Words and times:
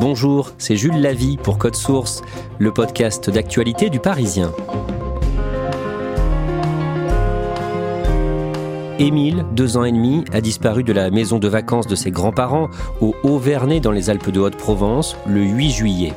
Bonjour, 0.00 0.52
c'est 0.56 0.76
Jules 0.76 0.98
Lavie 0.98 1.36
pour 1.36 1.58
Code 1.58 1.76
Source, 1.76 2.22
le 2.58 2.72
podcast 2.72 3.28
d'actualité 3.28 3.90
du 3.90 4.00
Parisien. 4.00 4.50
Émile, 8.98 9.44
deux 9.52 9.76
ans 9.76 9.84
et 9.84 9.92
demi, 9.92 10.24
a 10.32 10.40
disparu 10.40 10.84
de 10.84 10.94
la 10.94 11.10
maison 11.10 11.38
de 11.38 11.48
vacances 11.48 11.86
de 11.86 11.94
ses 11.94 12.10
grands-parents 12.10 12.68
au 13.02 13.14
Haut-Vernay 13.22 13.80
dans 13.80 13.92
les 13.92 14.08
Alpes 14.08 14.30
de 14.30 14.40
Haute-Provence 14.40 15.18
le 15.26 15.42
8 15.42 15.70
juillet. 15.70 16.12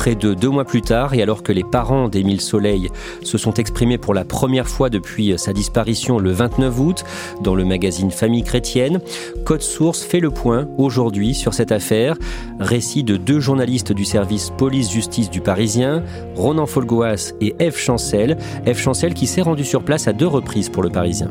Près 0.00 0.14
de 0.14 0.32
deux 0.32 0.48
mois 0.48 0.64
plus 0.64 0.80
tard, 0.80 1.12
et 1.12 1.20
alors 1.20 1.42
que 1.42 1.52
les 1.52 1.62
parents 1.62 2.08
d'Émile 2.08 2.40
Soleil 2.40 2.88
se 3.22 3.36
sont 3.36 3.52
exprimés 3.52 3.98
pour 3.98 4.14
la 4.14 4.24
première 4.24 4.66
fois 4.66 4.88
depuis 4.88 5.34
sa 5.36 5.52
disparition 5.52 6.18
le 6.18 6.32
29 6.32 6.80
août 6.80 7.04
dans 7.42 7.54
le 7.54 7.66
magazine 7.66 8.10
Famille 8.10 8.42
chrétienne, 8.42 9.00
Code 9.44 9.60
Source 9.60 10.02
fait 10.02 10.20
le 10.20 10.30
point 10.30 10.66
aujourd'hui 10.78 11.34
sur 11.34 11.52
cette 11.52 11.70
affaire. 11.70 12.16
Récit 12.60 13.04
de 13.04 13.18
deux 13.18 13.40
journalistes 13.40 13.92
du 13.92 14.06
service 14.06 14.48
police-justice 14.56 15.28
du 15.28 15.42
Parisien, 15.42 16.02
Ronan 16.34 16.64
Folgoas 16.64 17.34
et 17.42 17.54
Eve 17.58 17.76
Chancel. 17.76 18.38
Eve 18.64 18.78
Chancel 18.78 19.12
qui 19.12 19.26
s'est 19.26 19.42
rendu 19.42 19.66
sur 19.66 19.82
place 19.82 20.08
à 20.08 20.14
deux 20.14 20.26
reprises 20.26 20.70
pour 20.70 20.82
le 20.82 20.88
Parisien. 20.88 21.30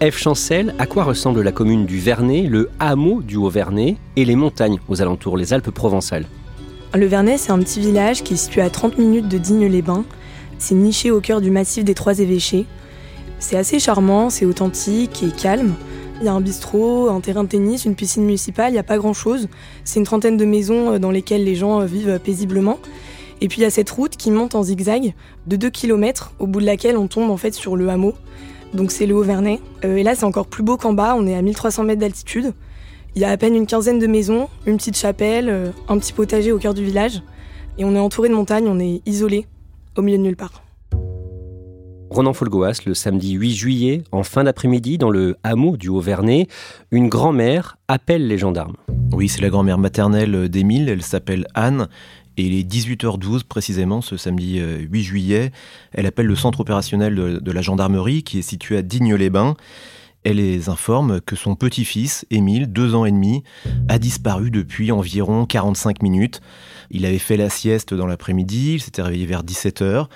F. 0.00 0.16
Chancel, 0.16 0.76
à 0.78 0.86
quoi 0.86 1.02
ressemble 1.02 1.42
la 1.42 1.50
commune 1.50 1.84
du 1.84 1.98
Vernet, 1.98 2.42
le 2.42 2.70
hameau 2.78 3.20
du 3.20 3.34
Haut-Vernet 3.34 3.96
et 4.14 4.24
les 4.24 4.36
montagnes 4.36 4.78
aux 4.88 5.02
alentours, 5.02 5.36
les 5.36 5.52
Alpes 5.52 5.72
provençales? 5.72 6.24
Le 6.94 7.06
Vernet, 7.06 7.36
c'est 7.36 7.50
un 7.50 7.58
petit 7.58 7.80
village 7.80 8.22
qui 8.22 8.34
est 8.34 8.36
situé 8.36 8.60
à 8.60 8.70
30 8.70 8.96
minutes 8.96 9.26
de 9.26 9.38
Digne-les-Bains. 9.38 10.04
C'est 10.60 10.76
niché 10.76 11.10
au 11.10 11.20
cœur 11.20 11.40
du 11.40 11.50
massif 11.50 11.82
des 11.84 11.94
Trois 11.94 12.20
Évêchés. 12.20 12.64
C'est 13.40 13.56
assez 13.56 13.80
charmant, 13.80 14.30
c'est 14.30 14.44
authentique 14.44 15.24
et 15.24 15.32
calme. 15.32 15.74
Il 16.20 16.26
y 16.26 16.28
a 16.28 16.32
un 16.32 16.40
bistrot, 16.40 17.08
un 17.10 17.20
terrain 17.20 17.42
de 17.42 17.48
tennis, 17.48 17.84
une 17.84 17.96
piscine 17.96 18.24
municipale, 18.24 18.70
il 18.70 18.74
n'y 18.74 18.78
a 18.78 18.84
pas 18.84 18.98
grand-chose. 18.98 19.48
C'est 19.82 19.98
une 19.98 20.06
trentaine 20.06 20.36
de 20.36 20.44
maisons 20.44 20.92
euh, 20.92 20.98
dans 21.00 21.10
lesquelles 21.10 21.42
les 21.42 21.56
gens 21.56 21.80
euh, 21.80 21.86
vivent 21.86 22.20
paisiblement. 22.22 22.78
Et 23.40 23.48
puis 23.48 23.58
il 23.58 23.62
y 23.62 23.66
a 23.66 23.70
cette 23.70 23.90
route 23.90 24.16
qui 24.16 24.30
monte 24.30 24.54
en 24.54 24.62
zigzag 24.62 25.14
de 25.48 25.56
2 25.56 25.70
km, 25.70 26.32
au 26.38 26.46
bout 26.46 26.60
de 26.60 26.66
laquelle 26.66 26.96
on 26.96 27.08
tombe 27.08 27.30
en 27.30 27.36
fait 27.36 27.52
sur 27.52 27.74
le 27.74 27.88
hameau. 27.88 28.14
Donc 28.74 28.90
c'est 28.90 29.06
le 29.06 29.14
Haut-Vernay. 29.14 29.60
Euh, 29.84 29.96
et 29.96 30.02
là, 30.02 30.14
c'est 30.14 30.24
encore 30.24 30.46
plus 30.46 30.62
beau 30.62 30.76
qu'en 30.76 30.92
bas, 30.92 31.14
on 31.16 31.26
est 31.26 31.34
à 31.34 31.42
1300 31.42 31.84
mètres 31.84 32.00
d'altitude. 32.00 32.52
Il 33.14 33.22
y 33.22 33.24
a 33.24 33.30
à 33.30 33.36
peine 33.36 33.54
une 33.54 33.66
quinzaine 33.66 33.98
de 33.98 34.06
maisons, 34.06 34.48
une 34.66 34.76
petite 34.76 34.96
chapelle, 34.96 35.48
euh, 35.48 35.70
un 35.88 35.98
petit 35.98 36.12
potager 36.12 36.52
au 36.52 36.58
cœur 36.58 36.74
du 36.74 36.84
village. 36.84 37.22
Et 37.78 37.84
on 37.84 37.94
est 37.94 37.98
entouré 37.98 38.28
de 38.28 38.34
montagnes, 38.34 38.68
on 38.68 38.78
est 38.78 39.02
isolé, 39.06 39.46
au 39.96 40.02
milieu 40.02 40.18
de 40.18 40.22
nulle 40.22 40.36
part. 40.36 40.62
Ronan 42.10 42.32
Folgoas, 42.32 42.80
le 42.86 42.94
samedi 42.94 43.32
8 43.32 43.54
juillet, 43.54 44.02
en 44.12 44.22
fin 44.22 44.44
d'après-midi, 44.44 44.96
dans 44.96 45.10
le 45.10 45.36
hameau 45.44 45.76
du 45.76 45.88
Haut-Vernay, 45.88 46.48
une 46.90 47.08
grand-mère 47.08 47.76
appelle 47.86 48.26
les 48.26 48.38
gendarmes. 48.38 48.76
Oui, 49.12 49.28
c'est 49.28 49.42
la 49.42 49.50
grand-mère 49.50 49.78
maternelle 49.78 50.48
d'Émile, 50.48 50.88
elle 50.88 51.02
s'appelle 51.02 51.46
Anne, 51.54 51.88
et 52.38 52.42
il 52.42 52.54
est 52.54 52.62
18h12 52.62 53.44
précisément 53.44 54.00
ce 54.00 54.16
samedi 54.16 54.58
8 54.58 54.60
euh, 54.60 55.02
juillet. 55.02 55.52
Elle 55.92 56.06
appelle 56.06 56.26
le 56.26 56.36
centre 56.36 56.60
opérationnel 56.60 57.14
de, 57.14 57.52
la 57.52 57.62
gendarmerie 57.62 58.22
qui 58.22 58.38
est 58.38 58.42
situé 58.42 58.76
à 58.76 58.82
Digne-les-Bains. 58.82 59.56
Elle 60.24 60.36
les 60.36 60.68
informe 60.68 61.20
que 61.20 61.36
son 61.36 61.54
petit-fils, 61.56 62.26
Émile, 62.30 62.66
deux 62.66 62.94
ans 62.94 63.04
et 63.04 63.10
demi, 63.10 63.42
a 63.88 63.98
disparu 63.98 64.50
depuis 64.50 64.92
environ 64.92 65.46
45 65.46 66.02
minutes. 66.02 66.40
Il 66.90 67.06
avait 67.06 67.18
fait 67.18 67.36
la 67.36 67.50
sieste 67.50 67.92
dans 67.94 68.06
l'après-midi, 68.06 68.74
il 68.74 68.80
s'était 68.80 69.02
réveillé 69.02 69.26
vers 69.26 69.42
17h. 69.42 70.06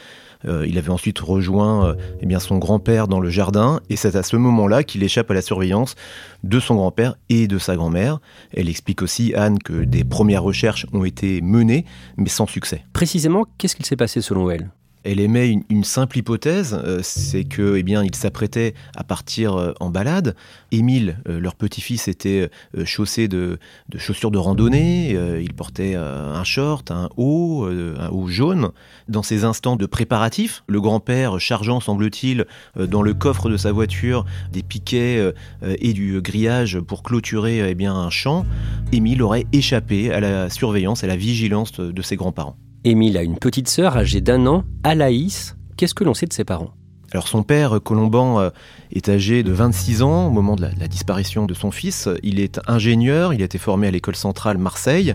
Euh, 0.47 0.67
il 0.67 0.79
avait 0.79 0.91
ensuite 0.91 1.19
rejoint 1.19 1.87
euh, 1.87 1.95
eh 2.21 2.27
bien, 2.27 2.39
son 2.39 2.59
grand-père 2.59 3.09
dans 3.09 3.21
le 3.21 3.31
jardin 3.31 3.81
et 3.91 3.97
c'est 3.97 4.17
à 4.17 4.23
ce 4.23 4.37
moment-là 4.37 4.83
qu'il 4.85 5.03
échappe 5.03 5.31
à 5.31 5.35
la 5.35 5.43
surveillance 5.43 5.95
de 6.43 6.61
son 6.61 6.75
grand-père 6.75 7.15
et 7.29 7.47
de 7.47 7.59
sa 7.59 7.77
grand-mère. 7.77 8.21
Elle 8.53 8.69
explique 8.69 9.03
aussi, 9.03 9.35
Anne, 9.35 9.59
que 9.59 9.85
des 9.85 10.05
premières 10.05 10.43
recherches 10.43 10.87
ont 10.93 11.05
été 11.05 11.41
menées, 11.41 11.85
mais 12.17 12.29
sans 12.29 12.47
succès. 12.47 12.85
Précisément, 12.93 13.47
qu'est-ce 13.59 13.77
qu'il 13.77 13.87
s'est 13.87 13.97
passé 13.97 14.21
selon 14.21 14.51
elle? 14.51 14.71
Elle 15.05 15.21
émet 15.21 15.59
une, 15.69 15.85
simple 15.85 16.19
hypothèse, 16.19 16.79
euh, 16.85 17.01
c'est 17.03 17.45
que, 17.45 17.77
eh 17.77 17.83
bien, 17.83 18.05
il 18.05 18.15
s'apprêtait 18.15 18.75
à 18.97 19.05
partir 19.05 19.55
euh, 19.55 19.73
en 19.81 19.91
balade. 19.91 20.37
Émile, 20.71 21.19
euh, 21.29 21.41
leur 21.41 21.55
petit-fils, 21.55 22.09
était 22.09 22.49
chaussé 22.85 23.29
de, 23.29 23.59
chaussures 23.97 24.31
de 24.31 24.39
randonnée. 24.39 25.11
il 25.41 25.53
portait 25.55 25.95
un 25.95 26.45
short, 26.45 26.91
un 26.91 27.09
haut, 27.17 27.65
un 27.65 28.09
haut 28.09 28.27
jaune. 28.29 28.71
Dans 29.09 29.23
ces 29.23 29.45
instants 29.45 29.77
de 29.77 29.87
préparatifs, 29.87 30.65
le 30.67 30.81
grand-père 30.81 31.39
chargeant, 31.41 31.81
semble-t-il, 31.81 32.47
dans 32.79 33.03
le 33.03 33.15
coffre 33.15 33.49
de 33.51 33.57
sa 33.57 33.73
voiture 33.73 34.25
des 34.53 34.63
piquets 34.63 35.33
et 35.63 35.93
du 35.93 36.21
grillage 36.21 36.81
pour 36.81 37.03
clôturer 37.03 37.71
eh 37.71 37.75
bien 37.75 37.95
un 37.95 38.11
champ, 38.11 38.47
Émile 38.93 39.23
aurait 39.23 39.47
échappé 39.53 40.13
à 40.13 40.21
la 40.21 40.51
surveillance, 40.51 41.05
à 41.05 41.07
la 41.07 41.17
vigilance 41.17 41.73
de 41.73 42.03
ses 42.03 42.17
grands-parents. 42.17 42.57
Émile 42.85 43.17
a 43.17 43.23
une 43.23 43.39
petite 43.39 43.69
sœur 43.69 43.97
âgée 43.97 44.21
d'un 44.21 44.45
an, 44.47 44.65
Alaïs. 44.83 45.57
Qu'est-ce 45.77 45.95
que 45.95 46.03
l'on 46.03 46.15
sait 46.15 46.27
de 46.27 46.33
ses 46.33 46.45
parents? 46.45 46.73
Alors 47.13 47.29
son 47.29 47.45
père, 47.45 47.79
Colomban, 47.81 48.41
euh, 48.41 48.51
est 48.93 49.09
âgé 49.09 49.45
de 49.45 49.53
26 49.53 50.03
ans 50.03 50.27
au 50.27 50.31
moment 50.31 50.57
de 50.57 50.63
la, 50.63 50.89
disparition 50.89 51.47
de 51.47 51.55
son 51.55 51.71
fils. 51.71 52.09
Il 52.25 52.41
est 52.41 52.59
ingénieur, 52.67 53.35
il 53.35 53.43
a 53.43 53.45
été 53.45 53.59
formé 53.59 53.87
à 53.87 53.93
l'école 53.93 54.17
centrale 54.17 54.59
Marseille 54.59 55.15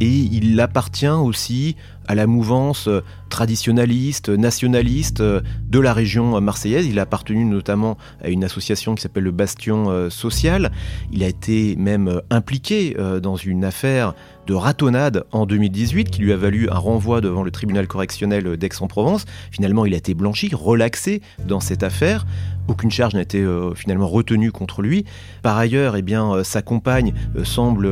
et 0.00 0.08
il 0.08 0.58
appartient 0.60 1.06
aussi 1.06 1.76
à 2.06 2.14
la 2.14 2.26
mouvance 2.26 2.88
traditionnaliste, 3.30 4.28
nationaliste 4.28 5.20
de 5.22 5.80
la 5.80 5.92
région 5.92 6.40
marseillaise. 6.40 6.86
Il 6.86 6.98
a 6.98 7.02
appartenu 7.02 7.44
notamment 7.44 7.96
à 8.22 8.28
une 8.28 8.44
association 8.44 8.94
qui 8.94 9.02
s'appelle 9.02 9.24
le 9.24 9.30
Bastion 9.30 9.90
euh, 9.90 10.10
Social. 10.10 10.70
Il 11.12 11.22
a 11.22 11.28
été 11.28 11.76
même 11.76 12.20
impliqué 12.30 12.96
euh, 12.98 13.20
dans 13.20 13.36
une 13.36 13.64
affaire 13.64 14.14
de 14.46 14.54
ratonnade 14.54 15.24
en 15.32 15.46
2018 15.46 16.10
qui 16.10 16.20
lui 16.20 16.32
a 16.32 16.36
valu 16.36 16.68
un 16.70 16.78
renvoi 16.78 17.20
devant 17.20 17.42
le 17.42 17.50
tribunal 17.50 17.86
correctionnel 17.86 18.56
d'Aix-en-Provence. 18.56 19.24
Finalement, 19.50 19.86
il 19.86 19.94
a 19.94 19.96
été 19.96 20.14
blanchi, 20.14 20.50
relaxé 20.52 21.22
dans 21.46 21.60
cette 21.60 21.82
affaire. 21.82 22.26
Aucune 22.66 22.90
charge 22.90 23.14
n'a 23.14 23.20
été 23.20 23.40
euh, 23.40 23.74
finalement 23.74 24.08
retenue 24.08 24.50
contre 24.50 24.80
lui. 24.80 25.04
Par 25.42 25.58
ailleurs, 25.58 25.96
eh 25.96 26.02
bien, 26.02 26.32
euh, 26.32 26.44
sa 26.44 26.62
compagne 26.62 27.12
euh, 27.36 27.44
semble 27.44 27.90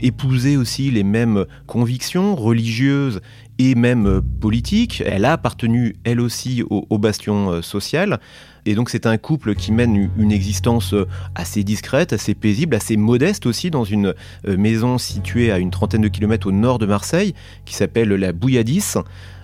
épouser 0.00 0.56
aussi 0.56 0.90
les 0.90 1.04
mêmes 1.04 1.46
convictions 1.66 2.36
religieuses 2.36 3.20
et 3.60 3.74
même 3.74 4.22
politiques. 4.40 5.02
Elle 5.04 5.24
a 5.24 5.32
appartenu, 5.32 5.96
elle 6.04 6.20
aussi, 6.20 6.62
au 6.68 6.98
bastion 6.98 7.60
social. 7.62 8.18
Et 8.66 8.74
donc 8.74 8.90
c'est 8.90 9.06
un 9.06 9.16
couple 9.16 9.54
qui 9.54 9.72
mène 9.72 10.10
une 10.16 10.32
existence 10.32 10.94
euh, 10.94 11.06
assez 11.34 11.64
discrète, 11.64 12.12
assez 12.12 12.34
paisible, 12.34 12.74
assez 12.74 12.96
modeste 12.96 13.46
aussi 13.46 13.70
dans 13.70 13.84
une 13.84 14.14
euh, 14.46 14.56
maison 14.56 14.98
située 14.98 15.50
à 15.50 15.58
une 15.58 15.70
trentaine 15.70 16.02
de 16.02 16.08
kilomètres 16.08 16.46
au 16.46 16.52
nord 16.52 16.78
de 16.78 16.86
Marseille 16.86 17.34
qui 17.64 17.74
s'appelle 17.74 18.08
la 18.08 18.32
Bouilladis. 18.32 18.94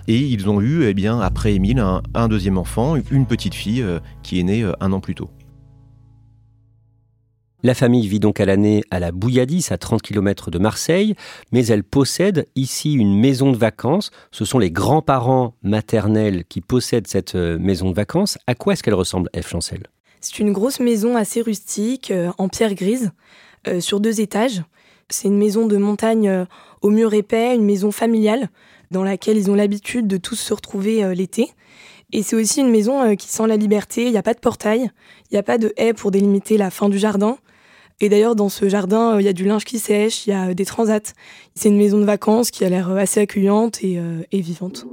Et 0.07 0.19
ils 0.19 0.49
ont 0.49 0.61
eu, 0.61 0.85
eh 0.85 0.93
bien, 0.93 1.19
après 1.19 1.53
Émile, 1.53 1.83
un, 2.13 2.27
deuxième 2.29 2.57
enfant, 2.57 2.95
une 3.11 3.25
petite 3.25 3.53
fille 3.53 3.81
euh, 3.81 3.99
qui 4.23 4.39
est 4.39 4.43
née 4.43 4.65
un 4.79 4.93
an 4.93 5.01
plus 5.01 5.15
tôt. 5.15 5.29
La 7.63 7.73
famille 7.73 8.07
vit 8.07 8.19
donc 8.19 8.39
à 8.39 8.45
l'année 8.45 8.83
à 8.91 8.99
la 8.99 9.11
Bouilladis, 9.11 9.65
à 9.71 9.79
30 9.79 10.03
km 10.03 10.51
de 10.51 10.59
Marseille, 10.59 11.15
mais 11.51 11.65
elle 11.65 11.83
possède 11.83 12.47
ici 12.55 12.93
une 12.93 13.19
maison 13.19 13.51
de 13.51 13.57
vacances. 13.57 14.11
Ce 14.31 14.45
sont 14.45 14.59
les 14.59 14.69
grands-parents 14.69 15.55
maternels 15.63 16.43
qui 16.47 16.61
possèdent 16.61 17.07
cette 17.07 17.33
euh, 17.33 17.57
maison 17.57 17.89
de 17.89 17.95
vacances. 17.95 18.37
À 18.45 18.53
quoi 18.53 18.73
est-ce 18.73 18.83
qu'elle 18.83 18.93
ressemble, 18.93 19.31
F. 19.35 19.49
Chancel 19.49 19.87
C'est 20.21 20.37
une 20.37 20.53
grosse 20.53 20.79
maison 20.79 21.15
assez 21.15 21.41
rustique, 21.41 22.11
euh, 22.11 22.31
en 22.37 22.47
pierre 22.47 22.75
grise, 22.75 23.09
euh, 23.67 23.79
sur 23.79 23.99
deux 23.99 24.21
étages. 24.21 24.61
C'est 25.09 25.27
une 25.27 25.39
maison 25.39 25.65
de 25.65 25.77
montagne 25.77 26.45
au 26.83 26.91
mur 26.91 27.15
épais, 27.15 27.55
une 27.55 27.65
maison 27.65 27.91
familiale, 27.91 28.49
dans 28.91 29.03
laquelle 29.03 29.37
ils 29.37 29.49
ont 29.49 29.55
l'habitude 29.55 30.05
de 30.05 30.17
tous 30.17 30.35
se 30.35 30.53
retrouver 30.53 31.15
l'été. 31.15 31.49
Et 32.11 32.23
c'est 32.23 32.35
aussi 32.35 32.59
une 32.59 32.69
maison 32.69 33.15
qui 33.15 33.29
sent 33.29 33.47
la 33.47 33.55
liberté, 33.55 34.03
il 34.03 34.11
n'y 34.11 34.17
a 34.17 34.23
pas 34.23 34.33
de 34.33 34.39
portail, 34.39 34.91
il 35.31 35.33
n'y 35.33 35.37
a 35.37 35.43
pas 35.43 35.57
de 35.57 35.71
haie 35.77 35.93
pour 35.93 36.11
délimiter 36.11 36.57
la 36.57 36.69
fin 36.69 36.89
du 36.89 36.97
jardin. 36.97 37.37
Et 37.99 38.09
d'ailleurs, 38.09 38.35
dans 38.35 38.49
ce 38.49 38.69
jardin, 38.69 39.19
il 39.19 39.25
y 39.25 39.29
a 39.29 39.33
du 39.33 39.45
linge 39.45 39.65
qui 39.65 39.79
sèche, 39.79 40.27
il 40.27 40.29
y 40.29 40.33
a 40.33 40.53
des 40.53 40.65
transats. 40.65 41.13
C'est 41.55 41.69
une 41.69 41.77
maison 41.77 41.97
de 41.97 42.05
vacances 42.05 42.51
qui 42.51 42.63
a 42.63 42.69
l'air 42.69 42.91
assez 42.91 43.19
accueillante 43.19 43.83
et, 43.83 43.99
et 44.31 44.41
vivante. 44.41 44.85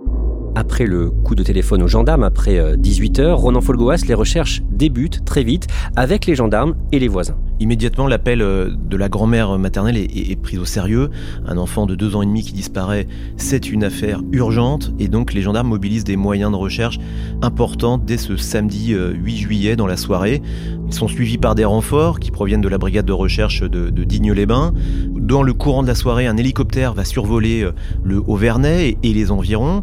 Après 0.56 0.86
le 0.86 1.10
coup 1.10 1.34
de 1.34 1.42
téléphone 1.42 1.82
aux 1.82 1.88
gendarmes, 1.88 2.22
après 2.22 2.76
18 2.76 3.18
heures, 3.18 3.38
Ronan 3.38 3.60
Folgoas, 3.60 4.04
les 4.06 4.14
recherches 4.14 4.62
débutent 4.70 5.24
très 5.24 5.42
vite 5.42 5.66
avec 5.96 6.26
les 6.26 6.34
gendarmes 6.34 6.74
et 6.92 6.98
les 6.98 7.08
voisins. 7.08 7.36
Immédiatement, 7.60 8.08
l'appel 8.08 8.42
euh, 8.42 8.68
de 8.68 8.96
la 8.96 9.08
grand-mère 9.08 9.58
maternelle 9.58 9.96
est, 9.96 10.40
pris 10.40 10.58
au 10.58 10.64
sérieux. 10.64 11.10
Un 11.46 11.56
enfant 11.56 11.86
de 11.86 11.94
deux 11.94 12.16
ans 12.16 12.22
et 12.22 12.26
demi 12.26 12.42
qui 12.42 12.52
disparaît, 12.52 13.06
c'est 13.36 13.70
une 13.70 13.84
affaire 13.84 14.22
urgente 14.32 14.92
et 14.98 15.06
donc 15.06 15.32
les 15.32 15.40
gendarmes 15.40 15.68
mobilisent 15.68 16.04
des 16.04 16.16
moyens 16.16 16.50
de 16.50 16.56
recherche 16.56 16.98
importants 17.42 17.96
dès 17.96 18.16
ce 18.16 18.36
samedi 18.36 18.88
8 18.88 18.94
euh, 18.94 19.36
juillet 19.36 19.76
dans 19.76 19.86
la 19.86 19.96
soirée. 19.96 20.42
Ils 20.86 20.92
sont 20.92 21.08
suivis 21.08 21.38
par 21.38 21.54
des 21.54 21.64
renforts 21.64 22.18
qui 22.18 22.30
proviennent 22.30 22.60
de 22.60 22.68
la 22.68 22.78
brigade 22.78 23.06
de 23.06 23.12
recherche 23.12 23.62
de, 23.62 23.90
Digne-les-Bains. 23.90 24.72
Dans 25.14 25.42
le 25.42 25.54
courant 25.54 25.82
de 25.82 25.88
la 25.88 25.94
soirée, 25.94 26.26
un 26.26 26.36
hélicoptère 26.36 26.92
va 26.92 27.04
survoler 27.04 27.62
euh, 27.62 27.72
le 28.02 28.20
Haut-Vernay 28.26 28.96
et 29.02 29.12
les 29.12 29.30
environs. 29.30 29.82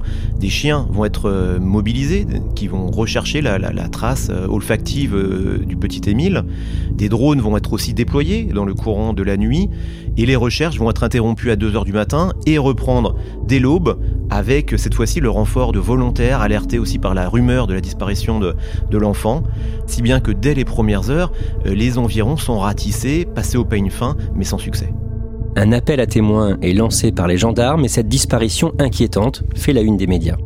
Chiens 0.61 0.85
vont 0.91 1.05
être 1.05 1.57
mobilisés 1.59 2.27
qui 2.55 2.67
vont 2.67 2.91
rechercher 2.91 3.41
la, 3.41 3.59
trace 3.89 4.29
olfactive 4.47 5.15
du 5.65 5.75
petit 5.75 6.07
Émile. 6.07 6.43
Des 6.91 7.09
drones 7.09 7.41
vont 7.41 7.57
être 7.57 7.73
aussi 7.73 7.95
déployés 7.95 8.43
dans 8.45 8.65
le 8.65 8.75
courant 8.75 9.13
de 9.13 9.23
la 9.23 9.37
nuit 9.37 9.69
et 10.17 10.25
les 10.27 10.35
recherches 10.35 10.77
vont 10.77 10.89
être 10.91 11.03
interrompues 11.03 11.49
à 11.49 11.55
2h 11.55 11.83
du 11.83 11.93
matin 11.93 12.33
et 12.45 12.59
reprendre 12.59 13.15
dès 13.47 13.57
l'aube 13.57 13.97
avec 14.29 14.75
cette 14.77 14.93
fois-ci 14.93 15.19
le 15.19 15.29
renfort 15.29 15.71
de 15.71 15.79
volontaires 15.79 16.41
alertés 16.41 16.77
aussi 16.77 16.99
par 16.99 17.15
la 17.15 17.27
rumeur 17.27 17.65
de 17.65 17.73
la 17.73 17.81
disparition 17.81 18.39
de, 18.39 18.97
l'enfant, 18.97 19.43
si 19.87 20.01
bien 20.01 20.19
que 20.19 20.31
dès 20.31 20.53
les 20.53 20.63
premières 20.63 21.09
heures, 21.09 21.31
euh, 21.65 21.73
les 21.73 21.97
environs 21.97 22.37
sont 22.37 22.59
ratissés, 22.59 23.25
passés 23.25 23.57
au 23.57 23.65
peigne 23.65 23.89
fin, 23.89 24.15
mais 24.35 24.45
sans 24.45 24.57
succès. 24.57 24.93
Un 25.57 25.73
appel 25.73 25.99
à 25.99 26.05
témoins 26.05 26.57
est 26.61 26.73
lancé 26.73 27.11
par 27.11 27.27
les 27.27 27.37
gendarmes 27.37 27.83
et 27.83 27.89
cette 27.89 28.07
disparition 28.07 28.71
inquiétante 28.79 29.43
fait 29.55 29.73
la 29.73 29.81
une 29.81 29.97
des 29.97 30.07
médias. 30.07 30.37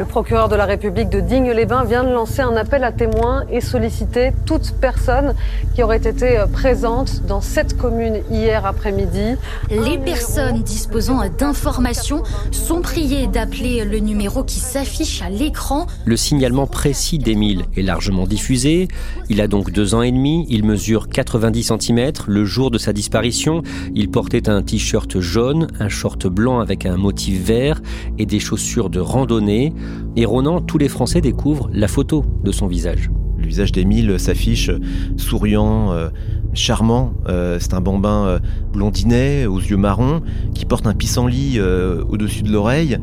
Le 0.00 0.06
procureur 0.06 0.48
de 0.48 0.56
la 0.56 0.64
République 0.64 1.10
de 1.10 1.20
Digne-les-Bains 1.20 1.84
vient 1.84 2.04
de 2.04 2.08
lancer 2.08 2.40
un 2.40 2.56
appel 2.56 2.84
à 2.84 2.90
témoins 2.90 3.44
et 3.50 3.60
solliciter 3.60 4.32
toute 4.46 4.72
personne 4.80 5.34
qui 5.74 5.82
aurait 5.82 5.98
été 5.98 6.38
euh, 6.38 6.46
présente 6.46 7.20
dans 7.28 7.42
cette 7.42 7.76
commune 7.76 8.22
hier 8.30 8.64
après-midi. 8.64 9.36
Les 9.68 9.98
personnes 9.98 10.62
disposant 10.62 11.20
d'informations 11.38 12.22
sont 12.50 12.80
priées 12.80 13.26
d'appeler 13.26 13.84
le 13.84 13.98
numéro 13.98 14.42
qui 14.42 14.58
s'affiche 14.58 15.20
à 15.20 15.28
l'écran. 15.28 15.86
Le 16.06 16.16
signalement 16.16 16.66
précis 16.66 17.18
d'Émile 17.18 17.66
est 17.76 17.82
largement 17.82 18.26
diffusé. 18.26 18.88
Il 19.28 19.42
a 19.42 19.48
donc 19.48 19.70
deux 19.70 19.94
ans 19.94 20.00
et 20.00 20.12
demi, 20.12 20.46
il 20.48 20.64
mesure 20.64 21.10
90 21.10 21.74
cm. 21.78 22.12
Le 22.26 22.46
jour 22.46 22.70
de 22.70 22.78
sa 22.78 22.94
disparition, 22.94 23.62
il 23.94 24.10
portait 24.10 24.48
un 24.48 24.62
t-shirt 24.62 25.20
jaune, 25.20 25.66
un 25.78 25.90
short 25.90 26.26
blanc 26.26 26.60
avec 26.60 26.86
un 26.86 26.96
motif 26.96 27.42
vert 27.42 27.82
et 28.16 28.24
des 28.24 28.40
chaussures 28.40 28.88
de 28.88 29.00
randonnée. 29.00 29.74
Et 30.16 30.24
Ronan, 30.24 30.60
tous 30.60 30.78
les 30.78 30.88
Français 30.88 31.20
découvrent 31.20 31.70
la 31.72 31.88
photo 31.88 32.24
de 32.44 32.52
son 32.52 32.66
visage. 32.66 33.10
Le 33.38 33.46
visage 33.46 33.72
d'Émile 33.72 34.18
s'affiche 34.18 34.70
souriant, 35.16 35.92
euh, 35.92 36.08
charmant. 36.52 37.14
Euh, 37.28 37.58
c'est 37.60 37.74
un 37.74 37.80
bambin 37.80 38.26
euh, 38.26 38.38
blondinet 38.72 39.46
aux 39.46 39.60
yeux 39.60 39.76
marrons 39.76 40.20
qui 40.54 40.66
porte 40.66 40.86
un 40.86 40.94
pissenlit 40.94 41.58
au-dessus 41.60 42.42
de 42.42 42.50
l'oreille. 42.50 42.98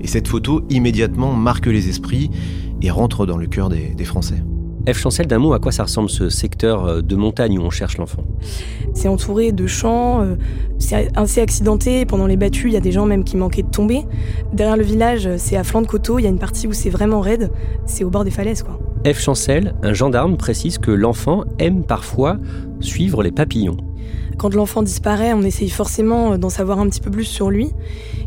Et 0.00 0.06
cette 0.06 0.28
photo 0.28 0.62
immédiatement 0.70 1.32
marque 1.34 1.66
les 1.66 1.88
esprits 1.88 2.30
et 2.80 2.90
rentre 2.90 3.26
dans 3.26 3.36
le 3.36 3.46
cœur 3.46 3.68
des 3.68 4.04
Français. 4.04 4.42
F. 4.90 4.98
Chancel, 4.98 5.26
d'un 5.26 5.38
mot, 5.38 5.52
à 5.52 5.60
quoi 5.60 5.70
ça 5.70 5.84
ressemble 5.84 6.10
ce 6.10 6.28
secteur 6.28 6.84
euh, 6.84 7.00
de 7.02 7.14
montagne 7.14 7.58
où 7.58 7.62
on 7.62 7.70
cherche 7.70 7.98
l'enfant? 7.98 8.24
C'est 8.94 9.08
entouré 9.08 9.52
de 9.52 9.66
champs, 9.66 10.22
euh, 10.22 10.34
c'est 10.78 11.08
assez 11.16 11.40
accidenté. 11.40 12.04
Pendant 12.04 12.26
les 12.26 12.36
battues, 12.36 12.66
il 12.68 12.72
y 12.72 12.76
a 12.76 12.80
des 12.80 12.90
gens 12.90 13.06
même 13.06 13.22
qui 13.22 13.36
manquaient 13.36 13.62
de 13.62 13.70
tomber. 13.70 14.04
Derrière 14.52 14.76
le 14.76 14.82
village, 14.82 15.28
c'est 15.36 15.56
à 15.56 15.62
flanc 15.62 15.82
de 15.82 15.86
coteau, 15.86 16.18
il 16.18 16.22
y 16.22 16.26
a 16.26 16.30
une 16.30 16.40
partie 16.40 16.66
où 16.66 16.72
c'est 16.72 16.90
vraiment 16.90 17.20
raide, 17.20 17.50
c'est 17.86 18.02
au 18.02 18.10
bord 18.10 18.24
des 18.24 18.32
falaises. 18.32 18.64
quoi. 18.64 18.78
F. 19.06 19.20
Chancel, 19.20 19.74
un 19.82 19.92
gendarme, 19.92 20.36
précise 20.36 20.78
que 20.78 20.90
l'enfant 20.90 21.44
aime 21.58 21.84
parfois 21.84 22.38
suivre 22.80 23.22
les 23.22 23.32
papillons. 23.32 23.76
Quand 24.36 24.54
l'enfant 24.54 24.82
disparaît, 24.82 25.32
on 25.32 25.42
essaye 25.42 25.68
forcément 25.70 26.36
d'en 26.38 26.48
savoir 26.48 26.80
un 26.80 26.88
petit 26.88 27.00
peu 27.00 27.10
plus 27.10 27.24
sur 27.24 27.50
lui. 27.50 27.70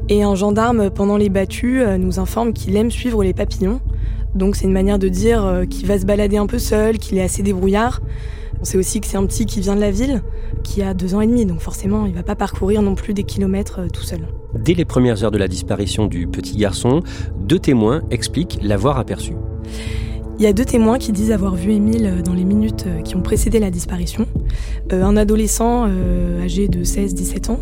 Et 0.07 0.23
un 0.23 0.35
gendarme, 0.35 0.89
pendant 0.89 1.17
les 1.17 1.29
battues, 1.29 1.81
euh, 1.81 1.97
nous 1.97 2.19
informe 2.19 2.53
qu'il 2.53 2.75
aime 2.77 2.91
suivre 2.91 3.23
les 3.23 3.33
papillons. 3.33 3.81
Donc 4.35 4.55
c'est 4.55 4.65
une 4.65 4.73
manière 4.73 4.99
de 4.99 5.07
dire 5.07 5.45
euh, 5.45 5.65
qu'il 5.65 5.87
va 5.87 5.97
se 5.97 6.05
balader 6.05 6.37
un 6.37 6.45
peu 6.45 6.59
seul, 6.59 6.97
qu'il 6.97 7.17
est 7.17 7.23
assez 7.23 7.41
débrouillard. 7.41 8.01
On 8.61 8.65
sait 8.65 8.77
aussi 8.77 9.01
que 9.01 9.07
c'est 9.07 9.17
un 9.17 9.25
petit 9.25 9.45
qui 9.45 9.61
vient 9.61 9.75
de 9.75 9.81
la 9.81 9.91
ville, 9.91 10.21
qui 10.63 10.81
a 10.81 10.93
deux 10.93 11.15
ans 11.15 11.21
et 11.21 11.27
demi, 11.27 11.45
donc 11.45 11.59
forcément 11.59 12.05
il 12.05 12.13
va 12.13 12.23
pas 12.23 12.35
parcourir 12.35 12.81
non 12.81 12.95
plus 12.95 13.13
des 13.13 13.23
kilomètres 13.23 13.79
euh, 13.79 13.87
tout 13.87 14.03
seul. 14.03 14.27
Dès 14.53 14.73
les 14.73 14.85
premières 14.85 15.23
heures 15.23 15.31
de 15.31 15.37
la 15.37 15.47
disparition 15.47 16.07
du 16.07 16.27
petit 16.27 16.57
garçon, 16.57 17.01
deux 17.39 17.59
témoins 17.59 18.01
expliquent 18.11 18.59
l'avoir 18.61 18.99
aperçu. 18.99 19.33
Il 20.37 20.43
y 20.43 20.47
a 20.47 20.53
deux 20.53 20.65
témoins 20.65 20.97
qui 20.97 21.13
disent 21.13 21.31
avoir 21.31 21.55
vu 21.55 21.71
Émile 21.71 22.05
euh, 22.05 22.21
dans 22.21 22.33
les 22.33 22.43
minutes 22.43 22.85
euh, 22.87 23.01
qui 23.01 23.15
ont 23.15 23.21
précédé 23.21 23.57
la 23.59 23.71
disparition. 23.71 24.27
Euh, 24.91 25.01
un 25.01 25.15
adolescent 25.15 25.85
âgé 25.85 26.67
de 26.67 26.83
16-17 26.83 27.51
ans 27.51 27.59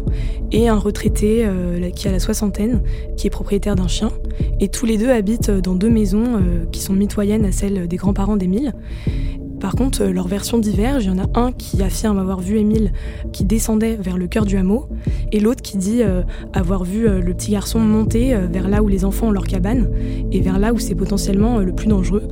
et 0.52 0.68
un 0.70 0.78
retraité 0.78 1.48
qui 1.96 2.08
a 2.08 2.12
la 2.12 2.20
soixantaine, 2.20 2.82
qui 3.16 3.28
est 3.28 3.30
propriétaire 3.30 3.76
d'un 3.76 3.88
chien. 3.88 4.12
Et 4.60 4.68
tous 4.68 4.86
les 4.86 4.98
deux 4.98 5.10
habitent 5.10 5.52
dans 5.52 5.76
deux 5.76 5.90
maisons 5.90 6.42
qui 6.72 6.82
sont 6.82 6.94
mitoyennes 6.94 7.46
à 7.46 7.52
celles 7.52 7.88
des 7.88 7.96
grands-parents 7.98 8.36
d'Émile. 8.36 8.74
Par 9.64 9.76
contre, 9.76 10.04
euh, 10.04 10.12
leurs 10.12 10.28
versions 10.28 10.60
divergent. 10.60 11.06
Il 11.06 11.18
y 11.18 11.22
en 11.22 11.24
a 11.24 11.40
un 11.40 11.54
qui 11.54 11.82
affirme 11.82 12.20
avoir 12.20 12.42
vu 12.42 12.58
Émile 12.58 12.92
qui 13.32 13.46
descendait 13.46 13.96
vers 13.96 14.18
le 14.18 14.28
cœur 14.28 14.46
du 14.46 14.58
hameau, 14.58 14.90
et 15.32 15.40
l'autre 15.40 15.62
qui 15.62 15.78
dit 15.78 16.04
euh, 16.04 16.24
avoir 16.52 16.84
vu 16.84 17.08
euh, 17.08 17.22
le 17.22 17.34
petit 17.34 17.52
garçon 17.52 17.80
monter 17.80 18.36
vers 18.52 18.68
là 18.68 18.84
où 18.84 18.90
les 18.90 19.06
enfants 19.06 19.28
ont 19.28 19.32
leur 19.32 19.48
cabane, 19.48 19.90
et 20.34 20.42
vers 20.42 20.60
là 20.60 20.74
où 20.74 20.80
c'est 20.80 20.96
potentiellement 20.96 21.60
le 21.60 21.72
plus 21.72 21.88
dangereux. 21.88 22.28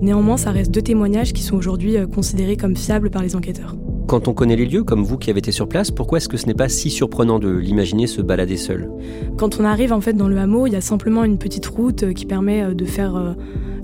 Néanmoins, 0.00 0.36
ça 0.36 0.52
reste 0.52 0.70
deux 0.70 0.80
témoignages 0.80 1.32
qui 1.32 1.42
sont 1.42 1.56
aujourd'hui 1.56 1.96
considérés 2.14 2.56
comme 2.56 2.76
fiables 2.76 3.10
par 3.10 3.22
les 3.22 3.34
enquêteurs. 3.34 3.74
Quand 4.06 4.28
on 4.28 4.32
connaît 4.32 4.56
les 4.56 4.64
lieux, 4.64 4.84
comme 4.84 5.02
vous 5.02 5.18
qui 5.18 5.30
avez 5.30 5.40
été 5.40 5.50
sur 5.50 5.68
place, 5.68 5.90
pourquoi 5.90 6.18
est-ce 6.18 6.28
que 6.28 6.36
ce 6.36 6.46
n'est 6.46 6.54
pas 6.54 6.68
si 6.68 6.90
surprenant 6.90 7.40
de 7.40 7.50
l'imaginer 7.50 8.06
se 8.06 8.22
balader 8.22 8.56
seul? 8.56 8.88
Quand 9.36 9.58
on 9.58 9.64
arrive 9.64 9.92
en 9.92 10.00
fait 10.00 10.12
dans 10.12 10.28
le 10.28 10.38
hameau, 10.38 10.68
il 10.68 10.74
y 10.74 10.76
a 10.76 10.80
simplement 10.80 11.24
une 11.24 11.38
petite 11.38 11.66
route 11.66 12.14
qui 12.14 12.24
permet 12.24 12.72
de 12.72 12.84
faire 12.84 13.34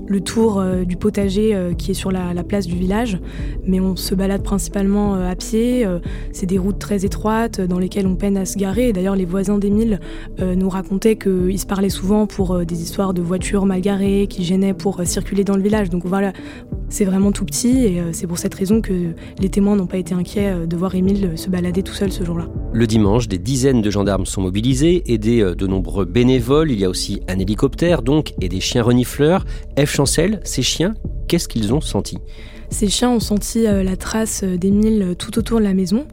le 0.07 0.21
tour 0.21 0.59
euh, 0.59 0.83
du 0.83 0.97
potager 0.97 1.55
euh, 1.55 1.73
qui 1.73 1.91
est 1.91 1.95
sur 1.95 2.11
la, 2.11 2.33
place 2.43 2.67
du 2.67 2.75
village, 2.75 3.17
mais 3.65 3.79
on 3.79 3.95
se 3.95 4.13
balade 4.13 4.43
principalement 4.43 5.15
euh, 5.15 5.31
à 5.31 5.35
pied. 5.35 5.85
c'est 6.31 6.45
des 6.45 6.59
routes 6.59 6.77
très 6.77 7.05
étroites 7.05 7.59
dans 7.59 7.79
lesquelles 7.79 8.05
on 8.05 8.15
peine 8.15 8.37
à 8.37 8.45
se 8.45 8.57
garer. 8.57 8.93
D'ailleurs, 8.93 9.15
les 9.15 9.25
voisins 9.25 9.57
d'Émile 9.57 9.99
nous 10.39 10.69
racontaient 10.69 11.15
qu'ils 11.15 11.59
se 11.59 11.65
parlaient 11.65 11.89
souvent 11.89 12.27
pour 12.27 12.65
des 12.65 12.81
histoires 12.81 13.13
de 13.13 13.21
voitures 13.21 13.65
mal 13.65 13.81
garées 13.81 14.27
qui 14.29 14.43
gênaient 14.43 14.73
pour 14.73 15.01
circuler 15.05 15.43
dans 15.43 15.55
le 15.55 15.63
village. 15.63 15.89
Donc 15.89 16.05
voilà, 16.05 16.33
c'est 16.89 17.05
vraiment 17.05 17.31
tout 17.31 17.45
petit 17.45 17.85
et 17.85 18.01
c'est 18.11 18.27
pour 18.27 18.37
cette 18.37 18.53
raison 18.53 18.81
que 18.81 19.13
les 19.39 19.49
témoins 19.49 19.75
n'ont 19.75 19.87
pas 19.87 19.97
été 19.97 20.13
inquiets 20.13 20.67
de 20.67 20.77
voir 20.77 20.95
Émile 20.95 21.31
se 21.35 21.49
balader 21.49 21.83
tout 21.83 21.93
seul 21.93 22.11
ce 22.11 22.23
jour-là. 22.23 22.47
Le 22.73 22.87
dimanche, 22.87 23.27
des 23.27 23.37
dizaines 23.37 23.81
de 23.81 23.89
gendarmes 23.89 24.25
sont 24.25 24.41
mobilisés, 24.41 25.03
aidés 25.11 25.53
de 25.55 25.67
nombreux 25.67 26.05
bénévoles. 26.05 26.71
Il 26.71 26.79
y 26.79 26.85
a 26.85 26.89
aussi 26.89 27.21
un 27.27 27.39
hélicoptère 27.39 28.01
donc 28.01 28.33
et 28.41 28.49
des 28.49 28.59
chiens 28.59 28.83
renifleurs. 28.83 29.45
F 29.77 29.91
Chancel, 29.91 30.39
ces 30.43 30.61
chiens, 30.61 30.95
qu'est-ce 31.27 31.47
qu'ils 31.47 31.73
ont 31.73 31.81
senti? 31.81 32.17
Ces 32.69 32.89
chiens 32.89 33.11
ont 33.11 33.19
senti 33.19 33.67
euh, 33.67 33.83
la 33.83 33.95
trace 33.95 34.41
euh, 34.43 34.57
d'Émile 34.57 35.01
euh, 35.01 35.15
tout 35.15 35.37
autour 35.37 35.59
de 35.59 35.63
la 35.63 35.73
maison 35.73 36.07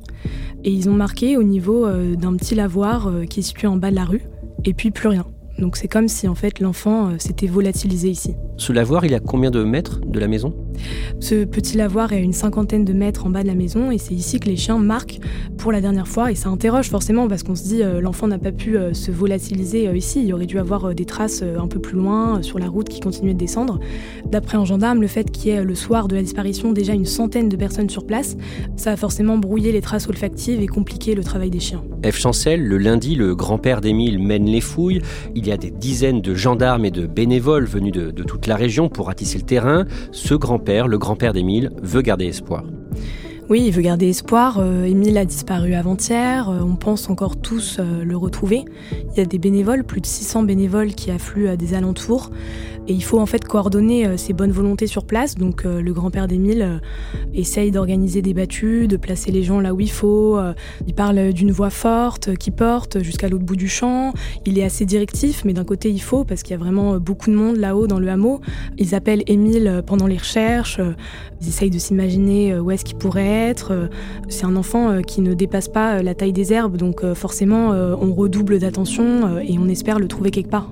et 0.64 0.70
ils 0.70 0.88
ont 0.88 0.94
marqué 0.94 1.36
au 1.36 1.42
niveau 1.42 1.88
d'un 1.88 2.36
petit 2.36 2.54
lavoir 2.54 3.10
qui 3.28 3.40
est 3.40 3.42
situé 3.42 3.66
en 3.66 3.74
bas 3.74 3.90
de 3.90 3.96
la 3.96 4.04
rue 4.04 4.22
et 4.64 4.74
puis 4.74 4.92
plus 4.92 5.08
rien. 5.08 5.26
Donc 5.59 5.76
c'est 5.76 5.88
comme 5.88 6.09
si 6.09 6.28
en 6.28 6.35
fait 6.35 6.61
l'enfant 6.61 7.09
euh, 7.09 7.18
s'était 7.18 7.47
volatilisé 7.47 8.09
ici. 8.09 8.35
Ce 8.56 8.73
lavoir, 8.73 9.04
il 9.04 9.14
a 9.14 9.21
combien 9.21 9.50
de 9.50 9.64
mètres 9.64 10.00
de 10.04 10.18
la 10.18 10.28
maison? 10.28 10.54
Ce 11.21 11.44
petit 11.44 11.76
lavoir 11.76 12.12
est 12.12 12.16
à 12.16 12.21
une 12.21 12.32
cinquantaine 12.32 12.85
de 12.85 12.92
mètres 12.92 13.26
en 13.26 13.30
bas 13.30 13.42
de 13.42 13.49
la 13.49 13.54
maison 13.54 13.90
et 13.90 13.99
c'est 13.99 14.14
ici 14.14 14.40
que 14.40 14.49
les 14.49 14.56
chiens 14.56 14.78
marquent 14.78 15.18
pour 15.62 15.71
la 15.71 15.81
dernière 15.81 16.09
fois 16.09 16.33
et 16.33 16.35
ça 16.35 16.49
interroge 16.49 16.90
forcément 16.90 17.28
parce 17.28 17.45
qu'on 17.45 17.54
se 17.54 17.62
dit 17.62 17.85
euh, 17.85 18.00
l'enfant 18.00 18.26
n'a 18.26 18.38
pas 18.38 18.50
pu 18.50 18.76
euh, 18.76 18.95
se 18.95 19.12
volatiliser 19.12 19.88
ici, 19.97 20.25
il 20.25 20.35
aurait 20.35 20.47
dû 20.47 20.59
avoir 20.59 20.92
des 20.92 21.04
traces 21.04 21.42
un 21.42 21.69
peu 21.69 21.78
plus 21.78 21.97
loin 21.97 22.42
sur 22.42 22.59
la 22.59 22.69
route 22.69 22.88
qui 22.88 22.99
continuait 22.99 23.35
de 23.35 23.38
descendre. 23.38 23.78
D'après 24.26 24.59
un 24.59 24.64
gendarme, 24.64 25.00
le 25.00 25.07
fait 25.07 25.31
qu'il 25.31 25.52
y 25.52 25.54
ait 25.54 25.62
le 25.62 25.75
soir 25.76 26.09
de 26.09 26.16
la 26.16 26.23
disparition 26.23 26.73
déjà 26.73 26.95
une 26.95 27.07
centaine 27.07 27.49
de 27.49 27.57
personnes 27.57 27.88
sur 27.88 28.07
place, 28.07 28.37
ça 28.76 28.90
a 28.90 28.97
forcément 28.97 29.38
brouillé 29.38 29.71
les 29.71 29.81
traces 29.81 30.09
olfactives 30.09 30.61
et 30.61 30.66
compliqué 30.66 31.14
le 31.14 31.23
travail 31.23 31.50
des 31.50 31.61
chiens. 31.61 31.85
F. 32.04 32.19
Chancel, 32.19 32.66
le 32.66 32.78
lundi, 32.78 33.14
le 33.14 33.37
grand-père 33.37 33.81
d'Émile 33.81 34.19
mène 34.19 34.47
les 34.47 34.61
fouilles. 34.61 35.00
Il 35.37 35.47
y 35.47 35.52
a 35.52 35.57
des 35.57 35.71
dizaines 35.71 36.21
de 36.21 36.35
gendarmes 36.35 36.85
et 36.85 36.90
de 36.90 37.07
bénévoles 37.07 37.66
venus 37.66 37.92
de, 37.92 38.11
toute 38.11 38.49
la 38.49 38.57
région 38.57 38.88
pour 38.88 39.07
ratisser 39.07 39.38
le 39.38 39.45
terrain. 39.45 39.85
Ce 40.11 40.35
grand-père, 40.35 40.88
le 40.88 40.99
grand-père 40.99 41.33
d'Émile, 41.33 41.71
veut 41.83 42.02
garder 42.02 42.26
espoir. 42.26 42.64
Oui, 43.52 43.64
il 43.66 43.71
veut 43.71 43.82
garder 43.82 44.09
espoir. 44.09 44.56
Euh, 44.61 44.85
Émile 44.85 45.18
a 45.18 45.26
disparu 45.26 45.75
avant-hier. 45.75 46.49
Euh, 46.49 46.61
on 46.62 46.75
pense 46.75 47.11
encore 47.11 47.37
tous 47.37 47.76
euh, 47.78 48.02
le 48.02 48.16
retrouver. 48.16 48.64
Il 49.11 49.18
y 49.18 49.21
a 49.21 49.26
des 49.26 49.37
bénévoles, 49.37 49.85
plus 49.85 50.00
de 50.00 50.06
600 50.06 50.44
bénévoles 50.44 50.94
qui 50.94 51.11
affluent 51.11 51.49
à 51.49 51.56
des 51.59 51.75
alentours. 51.75 52.30
Et 52.88 52.94
il 52.94 53.04
faut 53.04 53.21
en 53.21 53.26
fait 53.26 53.44
coordonner 53.44 54.16
ces 54.16 54.32
bonnes 54.32 54.50
volontés 54.50 54.88
sur 54.88 55.04
place. 55.04 55.37
Donc 55.37 55.62
le 55.62 55.92
grand-père 55.92 56.26
d'Émile 56.26 56.80
essaye 57.32 57.71
d'organiser 57.71 58.23
des 58.23 58.35
battues, 58.35 58.88
de 58.88 58.97
placer 58.97 59.30
les 59.30 59.44
gens 59.44 59.61
là 59.61 59.73
où 59.73 59.78
il 59.78 59.90
faut. 59.90 60.37
il 60.85 60.92
parle 60.92 61.32
d'une 61.32 61.52
voix 61.52 61.71
forte 61.71 62.35
qui 62.35 62.50
porte 62.50 63.00
jusqu'à 63.00 63.28
l'autre 63.28 63.44
bout 63.44 63.54
du 63.54 63.68
champ. 63.68 64.14
Il 64.47 64.59
est 64.59 64.64
assez 64.64 64.85
directif, 64.85 65.44
mais 65.44 65.52
d'un 65.52 65.62
côté 65.62 65.90
il 65.90 66.02
faut 66.02 66.25
parce 66.25 66.42
qu'il 66.42 66.50
y 66.50 66.54
a 66.54 66.59
vraiment 66.59 66.99
beaucoup 66.99 67.30
de 67.30 67.37
monde 67.37 67.54
là-haut 67.56 67.87
dans 67.87 68.00
le 68.00 68.09
hameau. 68.09 68.40
Ils 68.78 68.97
appellent 68.97 69.23
Émile 69.28 69.85
pendant 69.87 70.09
les 70.09 70.18
recherches. 70.18 70.80
Ils 71.40 71.47
essayent 71.47 71.71
de 71.71 71.78
s'imaginer 71.78 72.59
où 72.59 72.73
est-ce 72.73 72.85
qu'il 72.85 72.97
pourrait 72.97 73.41
euh, 73.50 73.88
c'est 74.28 74.44
un 74.44 74.56
enfant 74.56 74.90
euh, 74.90 75.00
qui 75.00 75.20
ne 75.20 75.34
dépasse 75.34 75.68
pas 75.68 75.94
euh, 75.94 76.02
la 76.02 76.14
taille 76.14 76.32
des 76.32 76.52
herbes, 76.52 76.76
donc 76.76 77.04
forcément 77.14 77.70
on 77.70 78.14
redouble 78.14 78.58
d'attention 78.58 79.38
et 79.38 79.58
on 79.58 79.68
espère 79.68 79.99
le 79.99 80.08
trouver 80.08 80.30
quelque 80.30 80.50
part. 80.50 80.70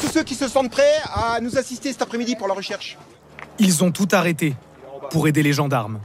Tous 0.00 0.08
ceux 0.08 0.22
qui 0.22 0.34
se 0.34 0.48
sentent 0.48 0.70
prêts 0.70 0.82
à 1.12 1.40
nous 1.40 1.58
assister 1.58 1.92
cet 1.92 2.02
après-midi 2.02 2.36
pour 2.36 2.48
la 2.48 2.54
recherche. 2.54 2.98
Ils 3.58 3.84
ont 3.84 3.90
tout 3.90 4.08
arrêté 4.12 4.54
pour 5.10 5.28
aider 5.28 5.42
les 5.42 5.52
gendarmes. 5.52 6.00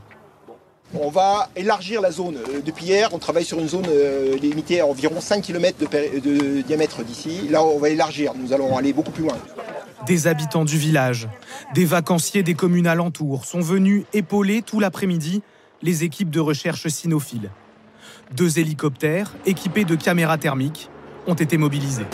On 0.94 1.10
va 1.10 1.50
élargir 1.56 2.02
la 2.02 2.12
zone. 2.12 2.38
Depuis 2.66 2.86
hier, 2.86 3.10
on 3.14 3.20
travaille 3.20 3.46
sur 3.46 3.60
une 3.60 3.68
zone 3.68 3.86
limitée 4.42 4.80
à 4.80 4.88
environ 4.88 5.22
5 5.22 5.42
km 5.44 5.78
de, 5.78 6.20
de 6.20 6.62
diamètre 6.62 7.04
d'ici. 7.04 7.48
Là, 7.50 7.64
on 7.64 7.78
va 7.78 7.90
élargir. 7.90 8.34
Nous 8.36 8.54
allons 8.54 8.76
aller 8.76 8.92
beaucoup 8.92 9.12
plus 9.12 9.24
loin. 9.24 9.38
Des 10.06 10.28
habitants 10.28 10.66
du 10.66 10.78
village, 10.78 11.28
des 11.74 11.86
vacanciers 11.86 12.44
des 12.44 12.54
communes 12.54 12.88
alentours 12.88 13.46
sont 13.46 13.60
venus 13.60 14.06
épauler 14.14 14.62
tout 14.62 14.80
l'après-midi 14.80 15.42
les 15.82 16.04
équipes 16.04 16.30
de 16.30 16.40
recherche 16.40 16.88
cynophiles. 16.88 17.52
Deux 18.36 18.60
hélicoptères 18.60 19.34
équipés 19.46 19.86
de 19.86 19.96
caméras 19.96 20.38
thermiques 20.38 20.90
ont 21.28 21.34
été 21.34 21.58
mobilisés. 21.58 22.06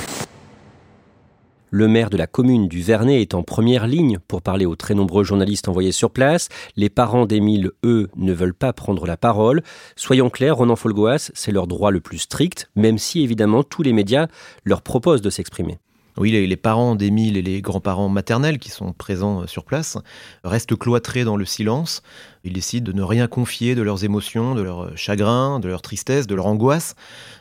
Le 1.70 1.88
maire 1.88 2.10
de 2.10 2.18
la 2.18 2.28
commune 2.28 2.68
du 2.68 2.82
Vernet 2.82 3.22
est 3.22 3.34
en 3.34 3.44
première 3.44 3.86
ligne 3.86 4.18
pour 4.28 4.42
parler 4.42 4.66
aux 4.66 4.76
très 4.76 4.94
nombreux 4.94 5.24
journalistes 5.24 5.68
envoyés 5.68 5.92
sur 5.92 6.10
place. 6.10 6.48
Les 6.76 6.90
parents 6.90 7.26
d'Émile, 7.26 7.72
eux, 7.84 8.10
ne 8.16 8.34
veulent 8.34 8.54
pas 8.54 8.72
prendre 8.72 9.06
la 9.06 9.18
parole. 9.18 9.62
Soyons 9.96 10.30
clairs, 10.30 10.56
Ronan 10.56 10.76
Folgoas, 10.76 11.32
c'est 11.34 11.52
leur 11.52 11.68
droit 11.68 11.92
le 11.92 12.00
plus 12.00 12.20
strict, 12.20 12.70
même 12.76 12.98
si 12.98 13.22
évidemment 13.22 13.62
tous 13.64 13.84
les 13.84 13.94
médias 13.94 14.28
leur 14.64 14.82
proposent 14.82 15.22
de 15.22 15.30
s'exprimer. 15.30 15.78
Oui, 16.18 16.32
les, 16.32 16.56
parents 16.56 16.96
d'Émile 16.96 17.36
et 17.36 17.42
les 17.42 17.62
grands-parents 17.62 18.08
maternels 18.08 18.58
qui 18.58 18.70
sont 18.70 18.94
présents 18.94 19.42
euh, 19.42 19.48
sur 19.48 19.66
place 19.66 19.98
restent 20.46 20.78
cloîtrés 20.78 21.26
dans 21.26 21.36
le 21.36 21.44
silence. 21.44 22.04
Ils 22.46 22.54
décident 22.54 22.90
de 22.90 22.96
ne 22.96 23.04
rien 23.04 23.28
confier 23.28 23.76
de 23.76 23.82
leurs 23.82 24.06
émotions, 24.06 24.56
de 24.56 24.62
leur 24.62 24.86
euh, 24.86 24.92
chagrin, 24.96 25.60
de 25.60 25.68
leur 25.68 25.82
tristesse, 25.82 26.26
de 26.26 26.34
leur 26.34 26.46
angoisse. 26.46 26.96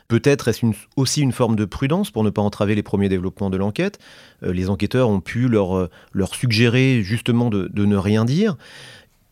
Peut-être 0.09 0.49
est-ce 0.49 0.65
aussi 0.97 1.21
une 1.21 1.31
forme 1.31 1.55
de 1.55 1.63
prudence 1.63 2.11
pour 2.11 2.25
ne 2.25 2.29
pas 2.29 2.41
entraver 2.41 2.75
les 2.75 2.83
premiers 2.83 3.07
développements 3.07 3.49
de 3.49 3.55
l'enquête. 3.55 3.97
Euh, 4.43 4.51
les 4.51 4.69
enquêteurs 4.69 5.07
ont 5.07 5.21
pu 5.21 5.47
leur, 5.47 5.89
suggérer 6.33 7.01
justement 7.01 7.49
de 7.49 7.69
ne 7.73 7.95
rien 7.95 8.25
dire. 8.25 8.57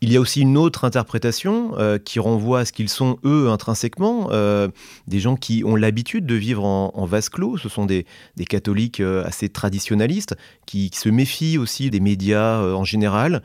Il 0.04 0.12
y 0.12 0.18
a 0.18 0.20
aussi 0.20 0.42
une 0.42 0.58
autre 0.58 0.84
interprétation 0.84 1.76
euh, 1.78 1.98
qui 1.98 2.20
renvoie 2.20 2.60
à 2.60 2.66
ce 2.66 2.74
qu'ils 2.74 2.90
sont 2.90 3.20
eux 3.24 3.48
intrinsèquement, 3.50 4.28
euh, 4.32 4.68
des 5.08 5.22
gens 5.22 5.38
qui 5.38 5.64
ont 5.66 5.78
l'habitude 5.78 6.26
de 6.26 6.36
vivre 6.36 6.66
en, 6.66 7.06
vase 7.06 7.30
clos. 7.30 7.56
Ce 7.56 7.70
sont 7.70 7.86
des, 7.86 8.06
catholiques 8.50 9.00
euh, 9.00 9.24
assez 9.24 9.48
traditionnalistes 9.48 10.36
qui, 10.66 10.92
se 10.94 11.08
méfient 11.08 11.58
aussi 11.58 11.90
des 11.90 12.02
médias 12.02 12.60
en 12.60 12.84
général 12.84 13.44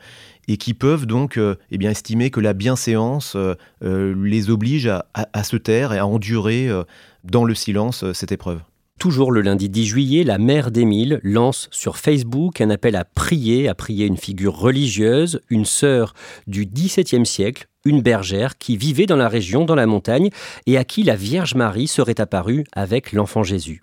et 0.49 0.57
qui 0.57 0.73
peuvent 0.73 1.05
donc 1.05 1.39
eh 1.39 1.85
estimer 1.85 2.29
que 2.29 2.41
la 2.41 2.51
bienséance 2.51 3.37
les 3.81 4.49
oblige 4.49 4.91
à, 5.13 5.43
se 5.43 5.55
taire 5.55 5.93
et 5.93 5.97
à 5.97 6.05
endurer 6.05 6.69
dans 7.23 7.45
le 7.45 7.55
silence 7.55 8.11
cette 8.11 8.33
épreuve. 8.33 8.59
Toujours 8.99 9.31
le 9.31 9.39
lundi 9.39 9.69
10 9.69 9.85
juillet, 9.85 10.23
la 10.25 10.37
mère 10.37 10.71
d'Émile 10.71 11.21
lance 11.23 11.69
sur 11.71 11.95
Facebook 11.95 12.59
un 12.59 12.69
appel 12.69 12.97
à 12.97 13.05
prier, 13.05 13.69
à 13.69 13.73
prier 13.73 14.05
une 14.05 14.17
figure 14.17 14.53
religieuse, 14.53 15.39
une 15.49 15.63
sœur 15.63 16.13
du 16.47 16.65
XVIIe 16.65 17.25
siècle, 17.25 17.67
une 17.85 18.01
bergère 18.01 18.57
qui 18.57 18.75
vivait 18.75 19.05
dans 19.05 19.15
la 19.15 19.29
région, 19.29 19.63
dans 19.63 19.75
la 19.75 19.85
montagne, 19.85 20.31
et 20.65 20.77
à 20.77 20.83
qui 20.83 21.03
la 21.03 21.15
Vierge 21.15 21.55
Marie 21.55 21.87
serait 21.87 22.19
apparue 22.19 22.65
avec 22.73 23.13
l'enfant 23.13 23.41
Jésus. 23.41 23.81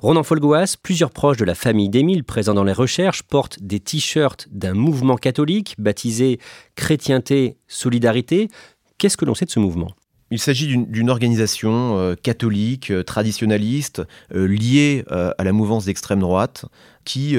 Ronan 0.00 0.22
Folgoas, 0.22 0.76
plusieurs 0.82 1.10
proches 1.10 1.36
de 1.36 1.44
la 1.44 1.54
famille 1.54 1.90
d'Émile 1.90 2.24
présents 2.24 2.54
dans 2.54 2.64
les 2.64 2.72
recherches 2.72 3.22
portent 3.22 3.62
des 3.62 3.80
t-shirts 3.80 4.48
d'un 4.50 4.72
mouvement 4.72 5.16
catholique 5.16 5.74
baptisé 5.76 6.40
Chrétienté, 6.74 7.58
Solidarité. 7.68 8.48
Qu'est-ce 8.96 9.18
que 9.18 9.26
l'on 9.26 9.34
sait 9.34 9.44
de 9.44 9.50
ce 9.50 9.60
mouvement? 9.60 9.90
Il 10.34 10.40
s'agit 10.40 10.76
d'une 10.76 11.10
organisation 11.10 11.96
euh, 11.96 12.16
catholique, 12.20 12.90
euh, 12.90 13.04
traditionnaliste, 13.04 14.02
euh, 14.34 14.48
liée 14.48 15.04
à 15.08 15.44
la 15.44 15.52
mouvance 15.52 15.84
d'extrême 15.84 16.18
droite, 16.18 16.64
qui 17.04 17.36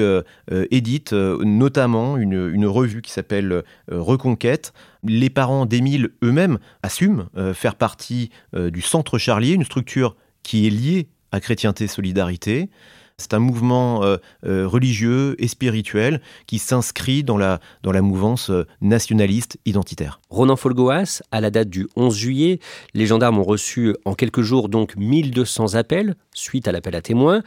édite 0.70 1.12
notamment 1.12 2.16
une, 2.16 2.66
revue 2.66 3.02
qui 3.02 3.10
s'appelle 3.10 3.64
Reconquête. 3.88 4.72
Les 5.02 5.28
parents 5.28 5.66
d'Émile 5.66 6.10
eux-mêmes 6.22 6.58
assument 6.82 7.28
faire 7.54 7.74
partie 7.74 8.30
du 8.54 8.80
Centre 8.80 9.18
Charlier, 9.18 9.52
une 9.52 9.64
structure 9.64 10.16
qui 10.42 10.66
est 10.66 10.70
liée 10.70 11.08
à 11.32 11.40
Chrétienté 11.40 11.88
Solidarité. 11.88 12.70
C'est 13.18 13.32
un 13.32 13.38
mouvement 13.38 14.04
euh, 14.04 14.18
euh, 14.44 14.68
religieux 14.68 15.36
et 15.38 15.48
spirituel 15.48 16.20
qui 16.46 16.58
s'inscrit 16.58 17.24
dans 17.24 17.38
la, 17.38 17.60
dans 17.82 17.90
la 17.90 18.02
mouvance 18.02 18.50
euh, 18.50 18.66
nationaliste 18.82 19.56
identitaire. 19.64 20.20
Ronan 20.28 20.56
Folgoas, 20.56 21.22
à 21.30 21.40
la 21.40 21.50
date 21.50 21.70
du 21.70 21.88
11 21.96 22.14
juillet, 22.14 22.60
les 22.92 23.06
gendarmes 23.06 23.38
ont 23.38 23.42
reçu 23.42 23.96
en 24.04 24.12
quelques 24.12 24.42
jours 24.42 24.68
donc 24.68 24.96
1200 24.96 25.76
appels 25.76 26.14
suite 26.34 26.68
à 26.68 26.72
l'appel 26.72 26.94
à 26.94 27.00
témoins. 27.00 27.42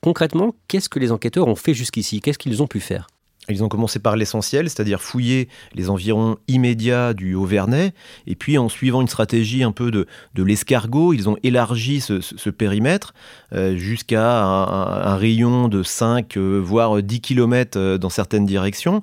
Concrètement, 0.00 0.56
qu'est-ce 0.66 0.88
que 0.88 0.98
les 0.98 1.12
enquêteurs 1.12 1.46
ont 1.46 1.54
fait 1.54 1.72
jusqu'ici? 1.72 2.20
Qu'est-ce 2.20 2.38
qu'ils 2.38 2.60
ont 2.60 2.66
pu 2.66 2.80
faire? 2.80 3.06
Ils 3.48 3.64
ont 3.64 3.68
commencé 3.68 3.98
par 3.98 4.14
l'essentiel, 4.14 4.70
c'est-à-dire 4.70 5.02
fouiller 5.02 5.48
les 5.74 5.90
environs 5.90 6.36
immédiats 6.46 7.12
du 7.12 7.34
Haut-Vernay, 7.34 7.92
et 8.28 8.36
puis 8.36 8.56
en 8.56 8.68
suivant 8.68 9.00
une 9.00 9.08
stratégie 9.08 9.64
un 9.64 9.72
peu 9.72 9.90
de, 9.90 10.06
l'escargot, 10.36 11.12
ils 11.12 11.28
ont 11.28 11.36
élargi 11.42 12.00
ce, 12.00 12.50
périmètre 12.50 13.14
euh, 13.52 13.76
jusqu'à 13.76 14.44
un, 14.44 15.16
rayon 15.16 15.68
de 15.68 15.82
5, 15.82 16.36
euh, 16.36 16.58
voire 16.58 17.02
10 17.02 17.20
km 17.20 17.78
euh, 17.78 17.98
dans 17.98 18.10
certaines 18.10 18.46
directions, 18.46 19.02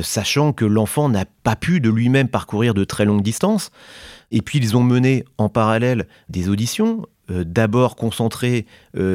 sachant 0.00 0.52
que 0.52 0.64
l'enfant 0.64 1.08
n'a 1.08 1.24
pas 1.42 1.56
pu 1.56 1.80
de 1.80 1.90
lui-même 1.90 2.28
parcourir 2.28 2.74
de 2.74 2.84
très 2.84 3.04
longues 3.04 3.22
distances. 3.22 3.70
Et 4.32 4.40
puis 4.40 4.58
ils 4.58 4.76
ont 4.76 4.82
mené 4.82 5.24
en 5.38 5.48
parallèle 5.48 6.06
des 6.28 6.48
auditions, 6.48 7.06
d'abord 7.28 7.94
concentrées 7.94 8.66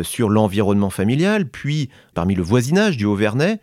sur 0.03 0.29
l'environnement 0.29 0.89
familial, 0.89 1.49
puis 1.49 1.89
parmi 2.13 2.35
le 2.35 2.43
voisinage 2.43 2.95
du 2.95 3.05
Haut-Vernay, 3.05 3.59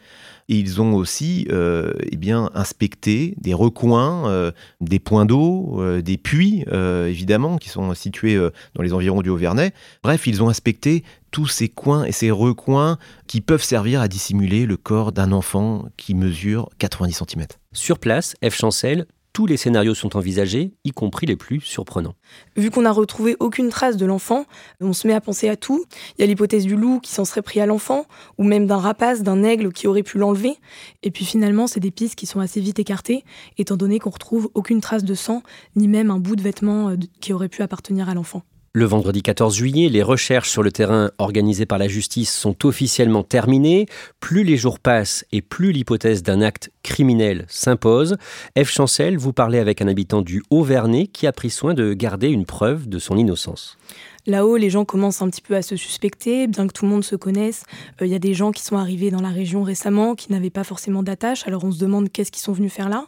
et 0.48 0.58
ils 0.58 0.80
ont 0.80 0.94
aussi 0.94 1.46
euh, 1.50 1.92
eh 2.10 2.16
bien, 2.16 2.50
inspecté 2.54 3.34
des 3.38 3.54
recoins, 3.54 4.28
euh, 4.28 4.52
des 4.80 4.98
points 4.98 5.26
d'eau, 5.26 5.80
euh, 5.80 6.02
des 6.02 6.16
puits, 6.16 6.64
évidemment, 7.06 7.58
qui 7.58 7.68
sont 7.68 7.94
situés 7.94 8.38
dans 8.74 8.82
les 8.82 8.92
environs 8.92 9.22
du 9.22 9.30
Haut-Vernay. 9.30 9.72
Bref, 10.02 10.26
ils 10.26 10.42
ont 10.42 10.48
inspecté 10.48 11.04
tous 11.30 11.46
ces 11.46 11.68
coins 11.68 12.04
et 12.04 12.12
ces 12.12 12.30
recoins 12.30 12.98
qui 13.26 13.40
peuvent 13.40 13.62
servir 13.62 14.00
à 14.00 14.08
dissimuler 14.08 14.66
le 14.66 14.76
corps 14.76 15.12
d'un 15.12 15.32
enfant 15.32 15.86
qui 15.96 16.14
mesure 16.14 16.70
90 16.78 17.22
cm. 17.28 17.46
Sur 17.72 17.98
place, 17.98 18.34
F. 18.42 18.54
Chancel, 18.54 19.06
tous 19.36 19.44
les 19.44 19.58
scénarios 19.58 19.94
sont 19.94 20.16
envisagés, 20.16 20.72
y 20.84 20.92
compris 20.92 21.26
les 21.26 21.36
plus 21.36 21.60
surprenants. 21.60 22.14
Vu 22.56 22.70
qu'on 22.70 22.80
n'a 22.80 22.90
retrouvé 22.90 23.36
aucune 23.38 23.68
trace 23.68 23.98
de 23.98 24.06
l'enfant, 24.06 24.46
on 24.80 24.94
se 24.94 25.06
met 25.06 25.12
à 25.12 25.20
penser 25.20 25.50
à 25.50 25.56
tout. 25.56 25.84
Il 26.16 26.22
y 26.22 26.24
a 26.24 26.26
l'hypothèse 26.26 26.64
du 26.64 26.74
loup 26.74 27.00
qui 27.00 27.12
s'en 27.12 27.26
serait 27.26 27.42
pris 27.42 27.60
à 27.60 27.66
l'enfant, 27.66 28.06
ou 28.38 28.44
même 28.44 28.66
d'un 28.66 28.78
rapace, 28.78 29.22
d'un 29.22 29.42
aigle 29.42 29.74
qui 29.74 29.88
aurait 29.88 30.02
pu 30.02 30.16
l'enlever. 30.16 30.54
Et 31.02 31.10
puis 31.10 31.26
finalement, 31.26 31.66
c'est 31.66 31.80
des 31.80 31.90
pistes 31.90 32.14
qui 32.14 32.24
sont 32.24 32.40
assez 32.40 32.62
vite 32.62 32.78
écartées, 32.78 33.24
étant 33.58 33.76
donné 33.76 33.98
qu'on 33.98 34.08
retrouve 34.08 34.48
aucune 34.54 34.80
trace 34.80 35.04
de 35.04 35.14
sang, 35.14 35.42
ni 35.74 35.86
même 35.86 36.10
un 36.10 36.18
bout 36.18 36.36
de 36.36 36.40
vêtement 36.42 36.88
euh, 36.88 36.96
qui 37.20 37.34
aurait 37.34 37.50
pu 37.50 37.60
appartenir 37.60 38.08
à 38.08 38.14
l'enfant. 38.14 38.42
Le 38.78 38.84
vendredi 38.84 39.22
14 39.22 39.56
juillet, 39.56 39.88
les 39.88 40.02
recherches 40.02 40.50
sur 40.50 40.62
le 40.62 40.70
terrain 40.70 41.10
organisées 41.16 41.64
par 41.64 41.78
la 41.78 41.88
justice 41.88 42.30
sont 42.30 42.66
officiellement 42.66 43.22
terminées. 43.22 43.86
Plus 44.20 44.44
les 44.44 44.58
jours 44.58 44.80
passent 44.80 45.24
et 45.32 45.40
plus 45.40 45.72
l'hypothèse 45.72 46.22
d'un 46.22 46.42
acte 46.42 46.70
criminel 46.82 47.46
s'impose. 47.48 48.18
F. 48.62 48.70
Chancel, 48.70 49.16
vous 49.16 49.32
parlez 49.32 49.60
avec 49.60 49.80
un 49.80 49.88
habitant 49.88 50.20
du 50.20 50.42
Haut-Vernay 50.50 51.06
qui 51.06 51.26
a 51.26 51.32
pris 51.32 51.48
soin 51.48 51.72
de 51.72 51.94
garder 51.94 52.28
une 52.28 52.44
preuve 52.44 52.86
de 52.86 52.98
son 52.98 53.16
innocence. 53.16 53.78
Là-haut, 54.26 54.56
les 54.56 54.70
gens 54.70 54.84
commencent 54.84 55.22
un 55.22 55.30
petit 55.30 55.40
peu 55.40 55.54
à 55.54 55.62
se 55.62 55.76
suspecter, 55.76 56.48
bien 56.48 56.66
que 56.66 56.72
tout 56.72 56.84
le 56.84 56.90
monde 56.90 57.04
se 57.04 57.14
connaisse. 57.14 57.62
Euh, 58.02 58.06
il 58.06 58.12
y 58.12 58.14
a 58.14 58.18
des 58.18 58.34
gens 58.34 58.50
qui 58.50 58.62
sont 58.62 58.76
arrivés 58.76 59.10
dans 59.10 59.20
la 59.20 59.28
région 59.28 59.62
récemment, 59.62 60.16
qui 60.16 60.32
n'avaient 60.32 60.50
pas 60.50 60.64
forcément 60.64 61.04
d'attache, 61.04 61.46
alors 61.46 61.62
on 61.64 61.70
se 61.70 61.78
demande 61.78 62.10
qu'est-ce 62.10 62.32
qu'ils 62.32 62.42
sont 62.42 62.52
venus 62.52 62.72
faire 62.72 62.88
là. 62.88 63.06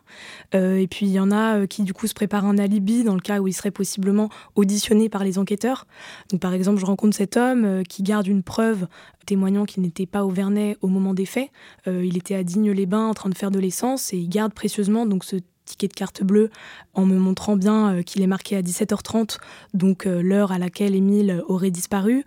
Euh, 0.54 0.76
et 0.76 0.86
puis 0.86 1.06
il 1.06 1.12
y 1.12 1.18
en 1.18 1.32
a 1.32 1.58
euh, 1.58 1.66
qui 1.66 1.82
du 1.82 1.92
coup 1.92 2.06
se 2.06 2.14
préparent 2.14 2.46
un 2.46 2.56
alibi 2.56 3.02
dans 3.02 3.14
le 3.14 3.20
cas 3.20 3.40
où 3.40 3.48
ils 3.48 3.52
seraient 3.52 3.72
possiblement 3.72 4.28
auditionnés 4.54 5.08
par 5.08 5.24
les 5.24 5.38
enquêteurs. 5.38 5.86
Donc 6.30 6.40
par 6.40 6.54
exemple, 6.54 6.78
je 6.78 6.86
rencontre 6.86 7.16
cet 7.16 7.36
homme 7.36 7.82
qui 7.88 8.04
garde 8.04 8.28
une 8.28 8.44
preuve 8.44 8.86
témoignant 9.26 9.64
qu'il 9.64 9.82
n'était 9.82 10.06
pas 10.06 10.24
au 10.24 10.30
Vernet 10.30 10.76
au 10.80 10.86
moment 10.86 11.14
des 11.14 11.26
faits. 11.26 11.50
il 11.86 12.16
était 12.16 12.34
à 12.34 12.42
Digne-les-Bains 12.42 13.08
en 13.08 13.14
train 13.14 13.28
de 13.28 13.36
faire 13.36 13.50
de 13.50 13.58
l'essence 13.58 14.12
et 14.12 14.16
il 14.16 14.28
garde 14.28 14.54
précieusement 14.54 15.04
donc 15.04 15.24
ce 15.24 15.36
ticket 15.68 15.88
de 15.88 15.94
carte 15.94 16.22
bleue 16.22 16.50
en 16.94 17.06
me 17.06 17.18
montrant 17.18 17.56
bien 17.56 18.02
qu'il 18.02 18.22
est 18.22 18.26
marqué 18.26 18.56
à 18.56 18.62
17h30, 18.62 19.38
donc 19.74 20.04
l'heure 20.04 20.52
à 20.52 20.58
laquelle 20.58 20.94
Émile 20.94 21.42
aurait 21.46 21.70
disparu. 21.70 22.24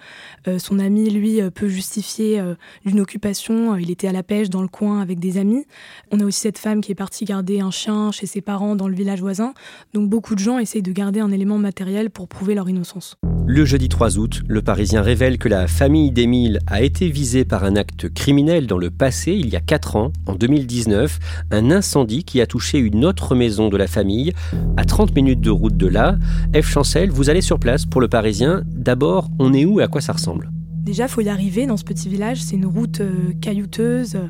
son 0.58 0.80
ami, 0.80 1.10
lui, 1.10 1.42
peut 1.52 1.68
justifier 1.68 2.42
d'une 2.86 3.02
occupation. 3.02 3.76
Il 3.76 3.92
était 3.92 4.08
à 4.08 4.12
la 4.12 4.24
pêche 4.24 4.50
dans 4.50 4.62
le 4.62 4.68
coin 4.68 5.02
avec 5.02 5.20
des 5.20 5.38
amis. 5.38 5.66
On 6.12 6.20
a 6.20 6.24
aussi 6.24 6.40
cette 6.40 6.58
femme 6.58 6.82
qui 6.82 6.92
est 6.92 6.96
partie 6.96 7.26
garder 7.26 7.60
un 7.60 7.72
chien 7.72 8.12
chez 8.12 8.28
ses 8.28 8.42
parents 8.42 8.76
dans 8.76 8.88
le 8.88 8.96
village 8.96 9.22
voisin. 9.22 9.54
Donc 9.94 10.10
beaucoup 10.10 10.36
de 10.36 10.40
gens 10.40 10.60
essayent 10.60 10.82
de 10.82 10.92
garder 10.92 11.20
un 11.20 11.32
élément 11.32 11.58
matériel 11.58 12.10
pour 12.10 12.28
prouver 12.28 12.56
leur 12.56 12.70
innocence. 12.70 13.18
Le 13.48 13.66
jeudi 13.66 13.90
3 13.90 14.18
août, 14.18 14.44
le 14.48 14.62
Parisien 14.62 15.02
révèle 15.02 15.38
que 15.38 15.50
la 15.50 15.68
famille 15.68 16.12
d'Émile 16.12 16.60
a 16.68 16.82
été 16.82 17.10
visée 17.10 17.44
par 17.44 17.64
un 17.64 17.76
acte 17.76 18.08
criminel 18.14 18.68
dans 18.68 18.78
le 18.78 18.90
passé, 18.92 19.34
il 19.34 19.50
y 19.50 19.56
a 19.56 19.60
4 19.60 19.96
ans, 19.96 20.12
en 20.26 20.36
2019, 20.36 21.20
un 21.52 21.72
incendie 21.72 22.24
qui 22.24 22.40
a 22.40 22.46
touché 22.46 22.78
une 22.78 23.04
autre 23.04 23.36
maison 23.36 23.70
de 23.70 23.78
la 23.78 23.88
famille, 23.88 24.34
à 24.78 24.86
30 24.86 25.16
minutes 25.16 25.42
de 25.42 25.50
route 25.50 25.76
de 25.76 25.88
là. 25.88 26.18
F. 26.56 26.70
Chancel, 26.70 27.10
vous 27.10 27.30
allez 27.30 27.42
sur 27.42 27.60
place 27.60 27.86
pour 27.86 28.00
le 28.00 28.08
Parisien. 28.08 28.62
D'abord, 28.68 29.30
on 29.40 29.54
est 29.54 29.66
où 29.66 29.80
et 29.80 29.84
à 29.84 29.88
quoi 29.88 30.02
ça 30.02 30.14
ressemble? 30.14 30.52
Déjà, 30.82 31.08
faut 31.08 31.22
y 31.22 31.30
arriver 31.30 31.68
dans 31.68 31.78
ce 31.78 31.84
petit 31.84 32.10
village. 32.10 32.42
C'est 32.42 32.56
une 32.56 32.66
route 32.66 33.02
euh, 33.02 33.34
caillouteuse 33.40 34.16
euh, 34.16 34.28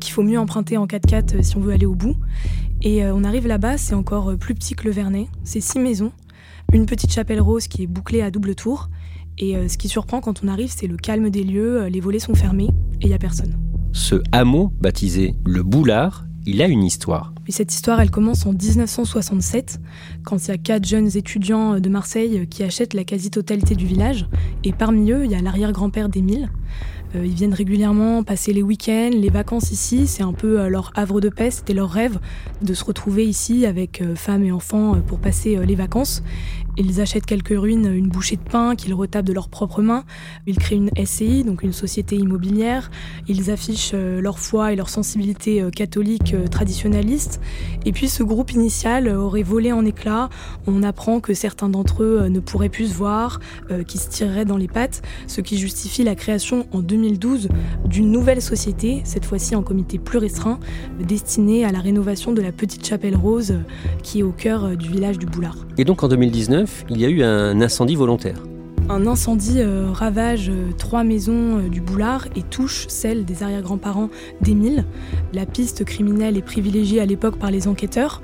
qu'il 0.00 0.12
faut 0.12 0.22
mieux 0.22 0.38
emprunter 0.38 0.76
en 0.76 0.86
4x4 0.86 1.36
euh, 1.36 1.42
si 1.42 1.56
on 1.56 1.60
veut 1.60 1.72
aller 1.72 1.86
au 1.86 1.94
bout. 1.94 2.16
Et 2.82 3.02
on 3.06 3.24
arrive 3.24 3.46
là-bas, 3.46 3.78
c'est 3.78 3.94
encore 3.94 4.36
plus 4.36 4.54
petit 4.54 4.74
que 4.74 4.84
le 4.84 4.90
Vernet. 4.90 5.28
C'est 5.42 5.62
six 5.62 5.78
maisons 5.78 6.12
une 6.72 6.86
petite 6.86 7.12
chapelle 7.12 7.40
rose 7.40 7.68
qui 7.68 7.82
est 7.82 7.86
bouclée 7.86 8.22
à 8.22 8.30
double 8.30 8.54
tour. 8.54 8.88
Et 9.38 9.56
euh, 9.56 9.68
ce 9.68 9.76
qui 9.76 9.88
surprend 9.88 10.20
quand 10.20 10.42
on 10.44 10.48
arrive, 10.48 10.72
c'est 10.74 10.86
le 10.86 10.96
calme 10.96 11.30
des 11.30 11.42
lieux, 11.42 11.82
euh, 11.82 11.88
les 11.88 12.00
volets 12.00 12.20
sont 12.20 12.34
fermés 12.34 12.70
et 13.00 13.04
il 13.04 13.08
n'y 13.08 13.14
a 13.14 13.18
personne. 13.18 13.56
Ce 13.92 14.16
hameau, 14.32 14.72
baptisé 14.80 15.34
le 15.44 15.62
Boulard, 15.62 16.24
il 16.46 16.62
a 16.62 16.68
une 16.68 16.84
histoire. 16.84 17.32
Et 17.46 17.52
cette 17.52 17.72
histoire, 17.72 18.00
elle 18.00 18.10
commence 18.10 18.46
en 18.46 18.52
1967, 18.52 19.80
quand 20.24 20.36
il 20.44 20.48
y 20.48 20.50
a 20.50 20.58
quatre 20.58 20.86
jeunes 20.86 21.16
étudiants 21.16 21.80
de 21.80 21.88
Marseille 21.88 22.46
qui 22.48 22.62
achètent 22.62 22.94
la 22.94 23.04
quasi-totalité 23.04 23.74
du 23.74 23.86
village. 23.86 24.26
Et 24.62 24.72
parmi 24.72 25.10
eux, 25.10 25.24
il 25.24 25.30
y 25.30 25.34
a 25.34 25.42
l'arrière-grand-père 25.42 26.08
d'Émile. 26.08 26.50
Euh, 27.14 27.24
ils 27.24 27.34
viennent 27.34 27.54
régulièrement 27.54 28.22
passer 28.22 28.52
les 28.52 28.62
week-ends, 28.62 29.10
les 29.12 29.30
vacances 29.30 29.70
ici. 29.70 30.06
C'est 30.06 30.22
un 30.22 30.32
peu 30.32 30.68
leur 30.68 30.92
havre 30.94 31.20
de 31.20 31.28
paix, 31.28 31.50
c'était 31.50 31.74
leur 31.74 31.90
rêve 31.90 32.18
de 32.62 32.74
se 32.74 32.84
retrouver 32.84 33.24
ici 33.24 33.66
avec 33.66 34.02
femmes 34.14 34.44
et 34.44 34.52
enfants 34.52 35.00
pour 35.06 35.18
passer 35.18 35.64
les 35.64 35.74
vacances. 35.74 36.22
Ils 36.76 37.00
achètent 37.00 37.26
quelques 37.26 37.56
ruines, 37.56 37.86
une 37.86 38.08
bouchée 38.08 38.34
de 38.34 38.42
pain 38.42 38.74
qu'ils 38.74 38.94
retapent 38.94 39.24
de 39.24 39.32
leurs 39.32 39.48
propres 39.48 39.80
mains. 39.80 40.04
Ils 40.46 40.58
créent 40.58 40.74
une 40.74 40.90
SCI, 41.04 41.44
donc 41.44 41.62
une 41.62 41.72
société 41.72 42.16
immobilière. 42.16 42.90
Ils 43.28 43.52
affichent 43.52 43.92
euh, 43.94 44.20
leur 44.20 44.40
foi 44.40 44.72
et 44.72 44.76
leur 44.76 44.88
sensibilité 44.88 45.62
euh, 45.62 45.70
catholique 45.70 46.34
euh, 46.34 46.48
traditionnaliste. 46.48 47.40
Et 47.84 47.92
puis 47.92 48.08
ce 48.08 48.24
groupe 48.24 48.50
initial 48.50 49.06
aurait 49.08 49.44
volé 49.44 49.70
en 49.70 49.84
éclats. 49.84 50.30
On 50.66 50.82
apprend 50.82 51.20
que 51.20 51.32
certains 51.32 51.68
d'entre 51.68 52.02
eux 52.02 52.26
ne 52.28 52.40
pourraient 52.40 52.68
plus 52.68 52.88
se 52.88 52.94
voir, 52.94 53.40
qui 53.86 53.98
se 53.98 54.08
tireraient 54.08 54.44
dans 54.44 54.56
les 54.56 54.68
pattes, 54.68 55.02
ce 55.26 55.40
qui 55.40 55.58
justifie 55.58 56.02
la 56.02 56.14
création 56.14 56.63
en 56.72 56.80
2012 56.80 57.48
d'une 57.86 58.10
nouvelle 58.10 58.42
société, 58.42 59.02
cette 59.04 59.24
fois-ci 59.24 59.54
en 59.54 59.62
comité 59.62 59.98
plus 59.98 60.18
restreint, 60.18 60.58
destinée 61.00 61.64
à 61.64 61.72
la 61.72 61.80
rénovation 61.80 62.32
de 62.32 62.42
la 62.42 62.52
petite 62.52 62.86
chapelle 62.86 63.16
rose 63.16 63.54
qui 64.02 64.20
est 64.20 64.22
au 64.22 64.32
cœur 64.32 64.76
du 64.76 64.88
village 64.88 65.18
du 65.18 65.26
Boulard. 65.26 65.66
Et 65.78 65.84
donc 65.84 66.02
en 66.02 66.08
2019, 66.08 66.86
il 66.90 67.00
y 67.00 67.04
a 67.04 67.08
eu 67.08 67.22
un 67.22 67.60
incendie 67.60 67.96
volontaire. 67.96 68.42
Un 68.90 69.06
incendie 69.06 69.60
euh, 69.60 69.90
ravage 69.90 70.50
euh, 70.50 70.70
trois 70.76 71.04
maisons 71.04 71.58
euh, 71.58 71.68
du 71.70 71.80
Boulard 71.80 72.26
et 72.36 72.42
touche 72.42 72.84
celle 72.88 73.24
des 73.24 73.42
arrière-grands-parents 73.42 74.10
d'Émile. 74.42 74.84
La 75.32 75.46
piste 75.46 75.86
criminelle 75.86 76.36
est 76.36 76.42
privilégiée 76.42 77.00
à 77.00 77.06
l'époque 77.06 77.38
par 77.38 77.50
les 77.50 77.66
enquêteurs. 77.66 78.22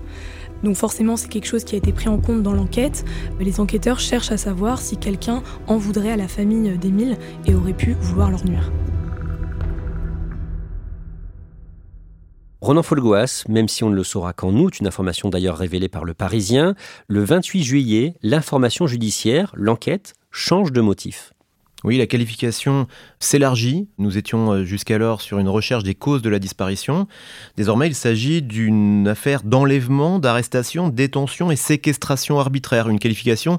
Donc 0.62 0.76
forcément, 0.76 1.16
c'est 1.16 1.28
quelque 1.28 1.46
chose 1.46 1.64
qui 1.64 1.74
a 1.74 1.78
été 1.78 1.92
pris 1.92 2.08
en 2.08 2.18
compte 2.18 2.42
dans 2.42 2.52
l'enquête. 2.52 3.04
Les 3.38 3.60
enquêteurs 3.60 4.00
cherchent 4.00 4.32
à 4.32 4.36
savoir 4.36 4.78
si 4.80 4.96
quelqu'un 4.96 5.42
en 5.66 5.76
voudrait 5.76 6.12
à 6.12 6.16
la 6.16 6.28
famille 6.28 6.76
d'Émile 6.78 7.16
et 7.46 7.54
aurait 7.54 7.72
pu 7.72 7.94
vouloir 8.00 8.30
leur 8.30 8.44
nuire. 8.44 8.70
Ronan 12.60 12.82
Folgoas, 12.82 13.44
même 13.48 13.68
si 13.68 13.84
on 13.84 13.90
ne 13.90 13.94
le 13.94 14.04
saura 14.04 14.34
qu'en 14.34 14.54
août, 14.54 14.80
une 14.80 14.86
information 14.86 15.30
d'ailleurs 15.30 15.56
révélée 15.56 15.88
par 15.88 16.04
le 16.04 16.12
Parisien, 16.12 16.74
le 17.08 17.24
28 17.24 17.62
juillet, 17.62 18.14
l'information 18.22 18.86
judiciaire, 18.86 19.50
l'enquête, 19.54 20.12
change 20.30 20.70
de 20.70 20.82
motif. 20.82 21.32
Oui, 21.82 21.96
la 21.96 22.06
qualification 22.06 22.86
s'élargit. 23.20 23.88
Nous 23.98 24.18
étions 24.18 24.52
euh, 24.52 24.64
jusqu'alors 24.64 25.20
sur 25.22 25.38
une 25.38 25.48
recherche 25.48 25.82
des 25.82 25.94
causes 25.94 26.20
de 26.20 26.28
la 26.28 26.38
disparition. 26.38 27.06
Désormais, 27.56 27.86
il 27.86 27.94
s'agit 27.94 28.42
d'une 28.42 29.08
affaire 29.08 29.42
d'enlèvement, 29.42 30.18
d'arrestation, 30.18 30.88
détention 30.88 31.50
et 31.50 31.56
séquestration 31.56 32.38
arbitraire, 32.38 32.88
une 32.88 32.98
qualification 32.98 33.58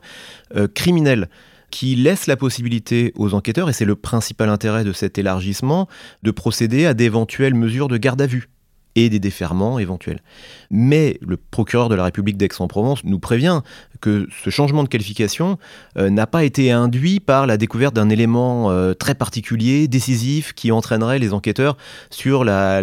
euh, 0.56 0.68
criminelle 0.68 1.30
qui 1.72 1.96
laisse 1.96 2.28
la 2.28 2.36
possibilité 2.36 3.14
aux 3.16 3.34
enquêteurs, 3.34 3.70
et 3.70 3.74
c'est 3.74 3.86
le 3.86 3.96
principal 3.96 4.50
intérêt 4.50 4.84
de 4.84 4.92
cet 4.92 5.18
élargissement, 5.18 5.88
de 6.22 6.32
procéder 6.32 6.86
à 6.86 6.94
d'éventuelles 6.94 7.56
mesures 7.56 7.88
de 7.88 7.98
garde 7.98 8.22
à 8.22 8.28
vue 8.28 8.50
et 8.96 9.10
des 9.10 9.20
déferments 9.20 9.80
éventuels. 9.80 10.22
Mais 10.70 11.18
le 11.22 11.38
procureur 11.38 11.90
de 11.90 11.96
la 11.96 12.04
République 12.04 12.38
d'Aix-en-Provence 12.38 13.04
nous 13.04 13.20
prévient 13.20 13.62
que 14.02 14.28
ce 14.44 14.50
changement 14.50 14.84
de 14.84 14.90
qualification 14.90 15.58
euh, 15.98 16.10
n'a 16.10 16.28
pas 16.28 16.44
été 16.44 16.72
induit 16.72 17.20
par 17.20 17.48
la 17.48 17.58
découverte 17.58 17.96
d'un 17.96 18.10
élément 18.10 18.72
euh, 18.72 18.94
très 18.94 19.16
particulier, 19.16 19.88
décisif, 19.88 20.54
qui 20.54 20.72
entraînerait 20.72 21.20
les 21.20 21.34
enquêteurs 21.34 21.78
sur 22.10 22.44
la, 22.44 22.82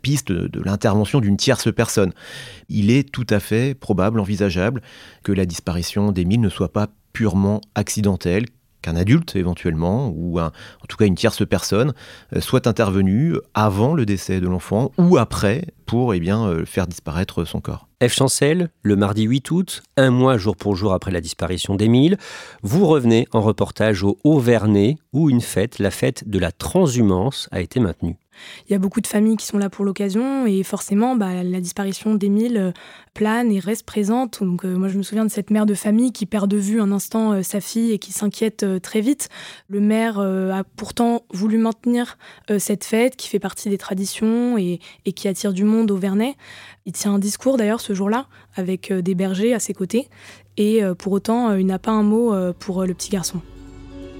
piste 0.00 0.32
de 0.32 0.62
l'intervention 0.62 1.20
d'une 1.20 1.36
tierce 1.36 1.72
personne. 1.72 2.12
Il 2.68 2.90
est 2.90 3.10
tout 3.10 3.26
à 3.28 3.40
fait 3.40 3.74
probable, 3.74 4.20
envisageable, 4.20 4.82
que 5.22 5.32
la 5.32 5.46
disparition 5.46 6.12
d'Émile 6.12 6.40
ne 6.40 6.48
soit 6.48 6.72
pas 6.72 6.88
purement 7.12 7.60
accidentelle, 7.74 8.46
qu'un 8.82 8.96
adulte 8.96 9.36
éventuellement, 9.36 10.12
ou 10.14 10.38
en 10.38 10.50
tout 10.88 10.96
cas 10.96 11.06
une 11.06 11.14
tierce 11.14 11.46
personne, 11.46 11.92
euh, 12.34 12.40
soit 12.40 12.66
intervenu 12.66 13.36
avant 13.54 13.94
le 13.94 14.04
décès 14.04 14.40
de 14.40 14.48
l'enfant 14.48 14.92
ou 14.98 15.16
après 15.16 15.66
pour 15.86 16.14
eh 16.14 16.20
bien, 16.20 16.46
euh, 16.46 16.64
faire 16.64 16.86
disparaître 16.86 17.44
son 17.44 17.60
corps. 17.60 17.86
F. 18.02 18.14
Chancel, 18.14 18.70
le 18.82 18.96
mardi 18.96 19.24
8 19.24 19.50
août, 19.50 19.82
un 19.96 20.10
mois 20.10 20.38
jour 20.38 20.56
pour 20.56 20.74
jour 20.74 20.92
après 20.92 21.10
la 21.10 21.20
disparition 21.20 21.74
d'Émile, 21.74 22.16
vous 22.62 22.86
revenez 22.86 23.26
en 23.32 23.42
reportage 23.42 24.02
au 24.02 24.18
Haut-Vernay 24.24 24.96
où 25.12 25.28
une 25.28 25.42
fête, 25.42 25.78
la 25.78 25.90
fête 25.90 26.28
de 26.28 26.38
la 26.38 26.50
transhumance, 26.50 27.48
a 27.52 27.60
été 27.60 27.78
maintenue. 27.78 28.16
Il 28.66 28.72
y 28.72 28.74
a 28.74 28.78
beaucoup 28.78 29.00
de 29.00 29.06
familles 29.06 29.36
qui 29.36 29.46
sont 29.46 29.58
là 29.58 29.70
pour 29.70 29.84
l'occasion 29.84 30.46
et 30.46 30.62
forcément, 30.62 31.16
bah, 31.16 31.42
la 31.42 31.60
disparition 31.60 32.14
d'Émile 32.14 32.56
euh, 32.56 32.72
plane 33.14 33.52
et 33.52 33.58
reste 33.58 33.84
présente. 33.84 34.42
Donc, 34.42 34.64
euh, 34.64 34.74
moi, 34.76 34.88
je 34.88 34.98
me 34.98 35.02
souviens 35.02 35.24
de 35.24 35.30
cette 35.30 35.50
mère 35.50 35.66
de 35.66 35.74
famille 35.74 36.12
qui 36.12 36.26
perd 36.26 36.50
de 36.50 36.56
vue 36.56 36.80
un 36.80 36.92
instant 36.92 37.32
euh, 37.32 37.42
sa 37.42 37.60
fille 37.60 37.92
et 37.92 37.98
qui 37.98 38.12
s'inquiète 38.12 38.64
très 38.82 39.00
vite. 39.00 39.28
Le 39.68 39.80
maire 39.80 40.18
a 40.18 40.64
pourtant 40.76 41.22
voulu 41.32 41.58
maintenir 41.58 42.18
cette 42.58 42.84
fête 42.84 43.16
qui 43.16 43.28
fait 43.28 43.38
partie 43.38 43.68
des 43.68 43.78
traditions 43.78 44.56
et, 44.58 44.80
et, 45.04 45.12
qui 45.12 45.28
attire 45.28 45.52
du 45.52 45.64
monde 45.64 45.90
au 45.90 45.96
Vernet. 45.96 46.34
Il 46.86 46.92
tient 46.92 47.14
un 47.14 47.18
discours 47.18 47.56
d'ailleurs 47.56 47.80
ce 47.80 47.94
jour-là 47.94 48.26
avec 48.56 48.92
des 48.92 49.14
bergers 49.14 49.54
à 49.54 49.58
ses 49.58 49.74
côtés 49.74 50.08
et 50.56 50.82
pour 50.98 51.12
autant, 51.12 51.54
il 51.54 51.66
n'a 51.66 51.78
pas 51.78 51.92
un 51.92 52.02
mot 52.02 52.34
pour 52.58 52.84
le 52.84 52.94
petit 52.94 53.10
garçon. 53.10 53.40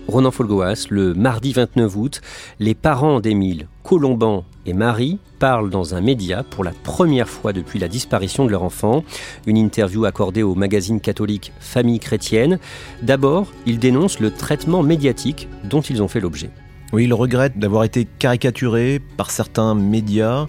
Ronan 0.09 0.31
Folgoas, 0.31 0.87
le 0.91 1.15
mardi 1.15 1.53
29 1.53 1.97
août, 1.97 2.21
les 2.59 2.75
parents 2.75 3.21
d'Émile, 3.21 3.69
Colomban 3.85 4.45
et 4.67 4.73
Marie 4.73 5.19
parlent 5.39 5.71
dans 5.71 5.95
un 5.95 6.01
média 6.01 6.43
pour 6.43 6.65
la 6.65 6.73
première 6.73 7.29
fois 7.29 7.53
depuis 7.53 7.79
la 7.79 7.89
disparition 7.89 8.45
de 8.45 8.51
leur 8.51 8.63
enfant. 8.63 9.05
Une 9.47 9.57
interview 9.57 10.05
accordée 10.05 10.43
au 10.43 10.55
magazine 10.55 11.01
catholique 11.01 11.53
Famille 11.61 12.01
chrétienne. 12.01 12.59
D'abord, 13.03 13.47
ils 13.65 13.79
dénoncent 13.79 14.21
le 14.21 14.31
traitement 14.31 14.83
médiatique 14.83 15.49
dont 15.65 15.81
ils 15.81 16.03
ont 16.03 16.09
fait 16.09 16.21
l'objet. 16.21 16.51
Oui, 16.93 17.05
ils 17.05 17.15
regrettent 17.15 17.59
d'avoir 17.59 17.85
été 17.85 18.07
caricaturés 18.19 19.01
par 19.17 19.31
certains 19.31 19.75
médias. 19.75 20.47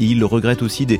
ils 0.00 0.24
regrettent 0.24 0.62
aussi 0.62 0.86
des, 0.86 0.98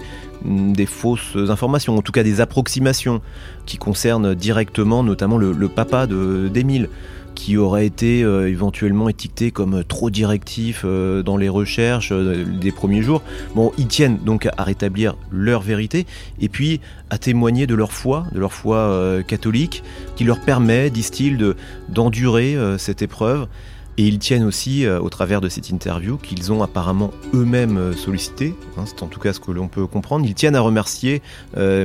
fausses 0.87 1.37
informations, 1.49 1.97
en 1.97 2.03
tout 2.03 2.13
cas 2.13 2.23
des 2.23 2.41
approximations 2.41 3.21
qui 3.67 3.77
concernent 3.79 4.35
directement 4.35 5.03
notamment 5.03 5.39
le 5.39 5.69
papa 5.69 6.07
d'Émile 6.07 6.89
qui 7.35 7.57
aurait 7.57 7.87
été 7.87 8.23
euh, 8.23 8.49
éventuellement 8.49 9.09
étiqueté 9.09 9.51
comme 9.51 9.85
trop 9.85 10.11
directif 10.11 10.83
euh, 10.85 11.23
dans 11.23 11.37
les 11.37 11.49
recherches 11.49 12.11
euh, 12.13 12.45
des 12.45 12.73
premiers 12.73 13.03
jours. 13.03 13.23
Bon, 13.55 13.73
ils 13.79 13.89
tiennent 13.89 14.19
donc 14.19 14.49
à 14.57 14.63
rétablir 14.63 15.17
leur 15.31 15.61
vérité 15.61 16.07
et 16.41 16.49
puis 16.49 16.81
à 17.11 17.19
témoigner 17.19 17.67
de 17.67 17.75
leur 17.75 17.93
foi, 17.93 18.27
de 18.33 18.41
leur 18.41 18.53
foi 18.53 19.23
catholique, 19.29 19.83
qui 20.17 20.25
leur 20.25 20.41
permet, 20.41 20.91
disent-ils, 20.91 21.55
d'endurer 21.89 22.57
cette 22.79 23.03
épreuve 23.03 23.47
et 23.97 24.07
ils 24.07 24.19
tiennent 24.19 24.45
aussi, 24.45 24.87
euh, 24.87 25.01
au 25.01 25.09
travers 25.09 25.41
de 25.41 25.49
cette 25.49 25.71
interview, 25.71 26.17
qu'ils 26.17 26.53
ont 26.53 26.63
apparemment 26.63 27.13
eux-mêmes 27.33 27.77
euh, 27.77 27.93
sollicité, 27.93 28.55
hein, 28.77 28.85
c'est 28.87 29.03
en 29.03 29.07
tout 29.07 29.21
cas 29.21 29.33
ce 29.33 29.41
que 29.41 29.53
l'on 29.53 29.69
peut 29.69 29.87
comprendre, 29.87 30.27
ils 30.27 30.35
tiennent 30.35 30.57
à 30.57 30.61
remercier 30.61 31.23
euh, 31.57 31.85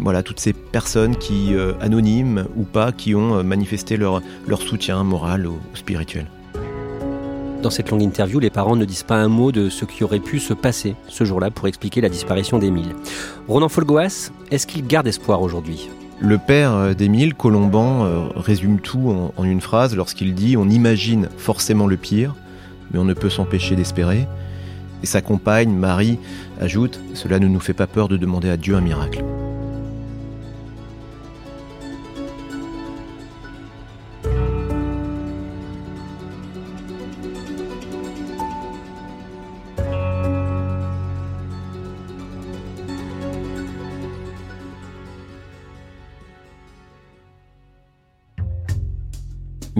voilà, 0.00 0.22
toutes 0.22 0.40
ces 0.40 0.52
personnes 0.52 1.16
qui, 1.16 1.54
anonymes 1.80 2.46
ou 2.56 2.64
pas, 2.64 2.92
qui 2.92 3.14
ont 3.14 3.42
manifesté 3.42 3.96
leur, 3.96 4.22
leur 4.46 4.62
soutien 4.62 5.02
moral 5.04 5.46
ou 5.46 5.58
spirituel. 5.74 6.26
dans 7.62 7.70
cette 7.70 7.90
longue 7.90 8.02
interview, 8.02 8.38
les 8.40 8.50
parents 8.50 8.76
ne 8.76 8.84
disent 8.84 9.02
pas 9.02 9.16
un 9.16 9.28
mot 9.28 9.52
de 9.52 9.68
ce 9.68 9.84
qui 9.84 10.04
aurait 10.04 10.20
pu 10.20 10.38
se 10.38 10.54
passer 10.54 10.94
ce 11.08 11.24
jour-là 11.24 11.50
pour 11.50 11.68
expliquer 11.68 12.00
la 12.00 12.08
disparition 12.08 12.58
d'Émile. 12.58 12.94
Ronan 13.48 13.68
Folgoas, 13.68 14.30
est-ce 14.50 14.66
qu'il 14.66 14.86
garde 14.86 15.06
espoir 15.06 15.42
aujourd'hui? 15.42 15.90
Le 16.20 16.38
père 16.38 16.74
euh, 16.74 16.94
d'Émile, 16.94 17.34
Colomban, 17.34 18.04
euh, 18.04 18.28
résume 18.36 18.80
tout 18.80 19.32
en, 19.36 19.44
une 19.44 19.60
phrase 19.60 19.96
lorsqu'il 19.96 20.34
dit 20.34 20.56
On 20.56 20.68
imagine 20.68 21.28
forcément 21.36 21.86
le 21.86 21.96
pire, 21.96 22.34
mais 22.92 22.98
on 22.98 23.04
ne 23.04 23.14
peut 23.14 23.30
s'empêcher 23.30 23.74
d'espérer. 23.74 24.26
Et 25.02 25.06
sa 25.06 25.22
compagne, 25.22 25.70
Marie, 25.70 26.18
ajoute 26.60 27.00
Cela 27.14 27.38
ne 27.38 27.48
nous 27.48 27.60
fait 27.60 27.72
pas 27.72 27.86
peur 27.86 28.08
de 28.08 28.16
demander 28.16 28.50
à 28.50 28.56
Dieu 28.56 28.74
un 28.74 28.82
miracle. 28.82 29.24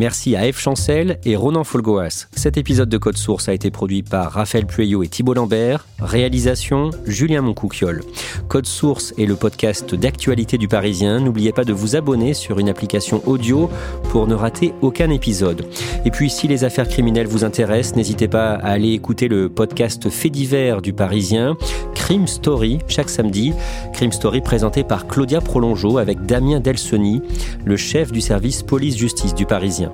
Merci 0.01 0.35
à 0.35 0.47
Eve 0.47 0.59
Chancel 0.59 1.19
et 1.27 1.37
Ronan 1.37 1.63
Folgoas. 1.63 2.29
Cet 2.35 2.57
épisode 2.57 2.89
de 2.89 2.97
Code 2.97 3.19
Source 3.19 3.51
a 3.51 3.53
été 3.53 3.71
produit 3.71 4.03
par 4.03 4.33
Raphaël 4.33 4.65
Pueyo 4.65 5.03
et 5.03 5.09
Thibault 5.09 5.35
Lambert. 5.35 5.87
Réalisation 5.99 6.89
Julien 7.05 7.43
Moncouquiole. 7.43 8.03
Code 8.49 8.65
Source 8.65 9.13
est 9.19 9.27
le 9.27 9.37
podcast 9.37 9.95
d'actualité 9.95 10.57
du 10.57 10.69
Parisien. 10.69 11.21
N'oubliez 11.21 11.53
pas 11.53 11.65
de 11.65 11.75
vous 11.75 11.97
abonner 11.97 12.33
sur 12.33 12.59
une 12.59 12.71
application 12.71 13.21
audio 13.27 13.69
pour 14.05 14.27
ne 14.27 14.35
rater 14.35 14.73
aucun 14.81 15.11
épisode. 15.11 15.67
Et 16.07 16.11
puis 16.11 16.31
si 16.31 16.49
les 16.49 16.65
affaires 16.65 16.89
criminelles 16.89 17.27
vous 17.27 17.45
intéressent, 17.45 17.95
n'hésitez 17.95 18.27
pas 18.27 18.55
à 18.55 18.71
aller 18.71 18.93
écouter 18.93 19.29
le 19.29 19.51
podcast 19.51 20.09
Fait 20.09 20.31
divers 20.31 20.81
du 20.81 20.95
Parisien, 20.95 21.59
Crime 21.95 22.27
Story, 22.27 22.79
chaque 22.89 23.11
samedi. 23.11 23.53
Crime 23.93 24.13
Story 24.13 24.41
présenté 24.41 24.83
par 24.83 25.07
Claudia 25.07 25.43
Prolongeau 25.43 25.99
avec 25.99 26.25
Damien 26.25 26.59
Delsoni, 26.59 27.21
le 27.67 27.77
chef 27.77 28.13
du 28.13 28.23
service 28.23 28.63
police-justice 28.63 29.35
du 29.35 29.45
Parisien. 29.45 29.90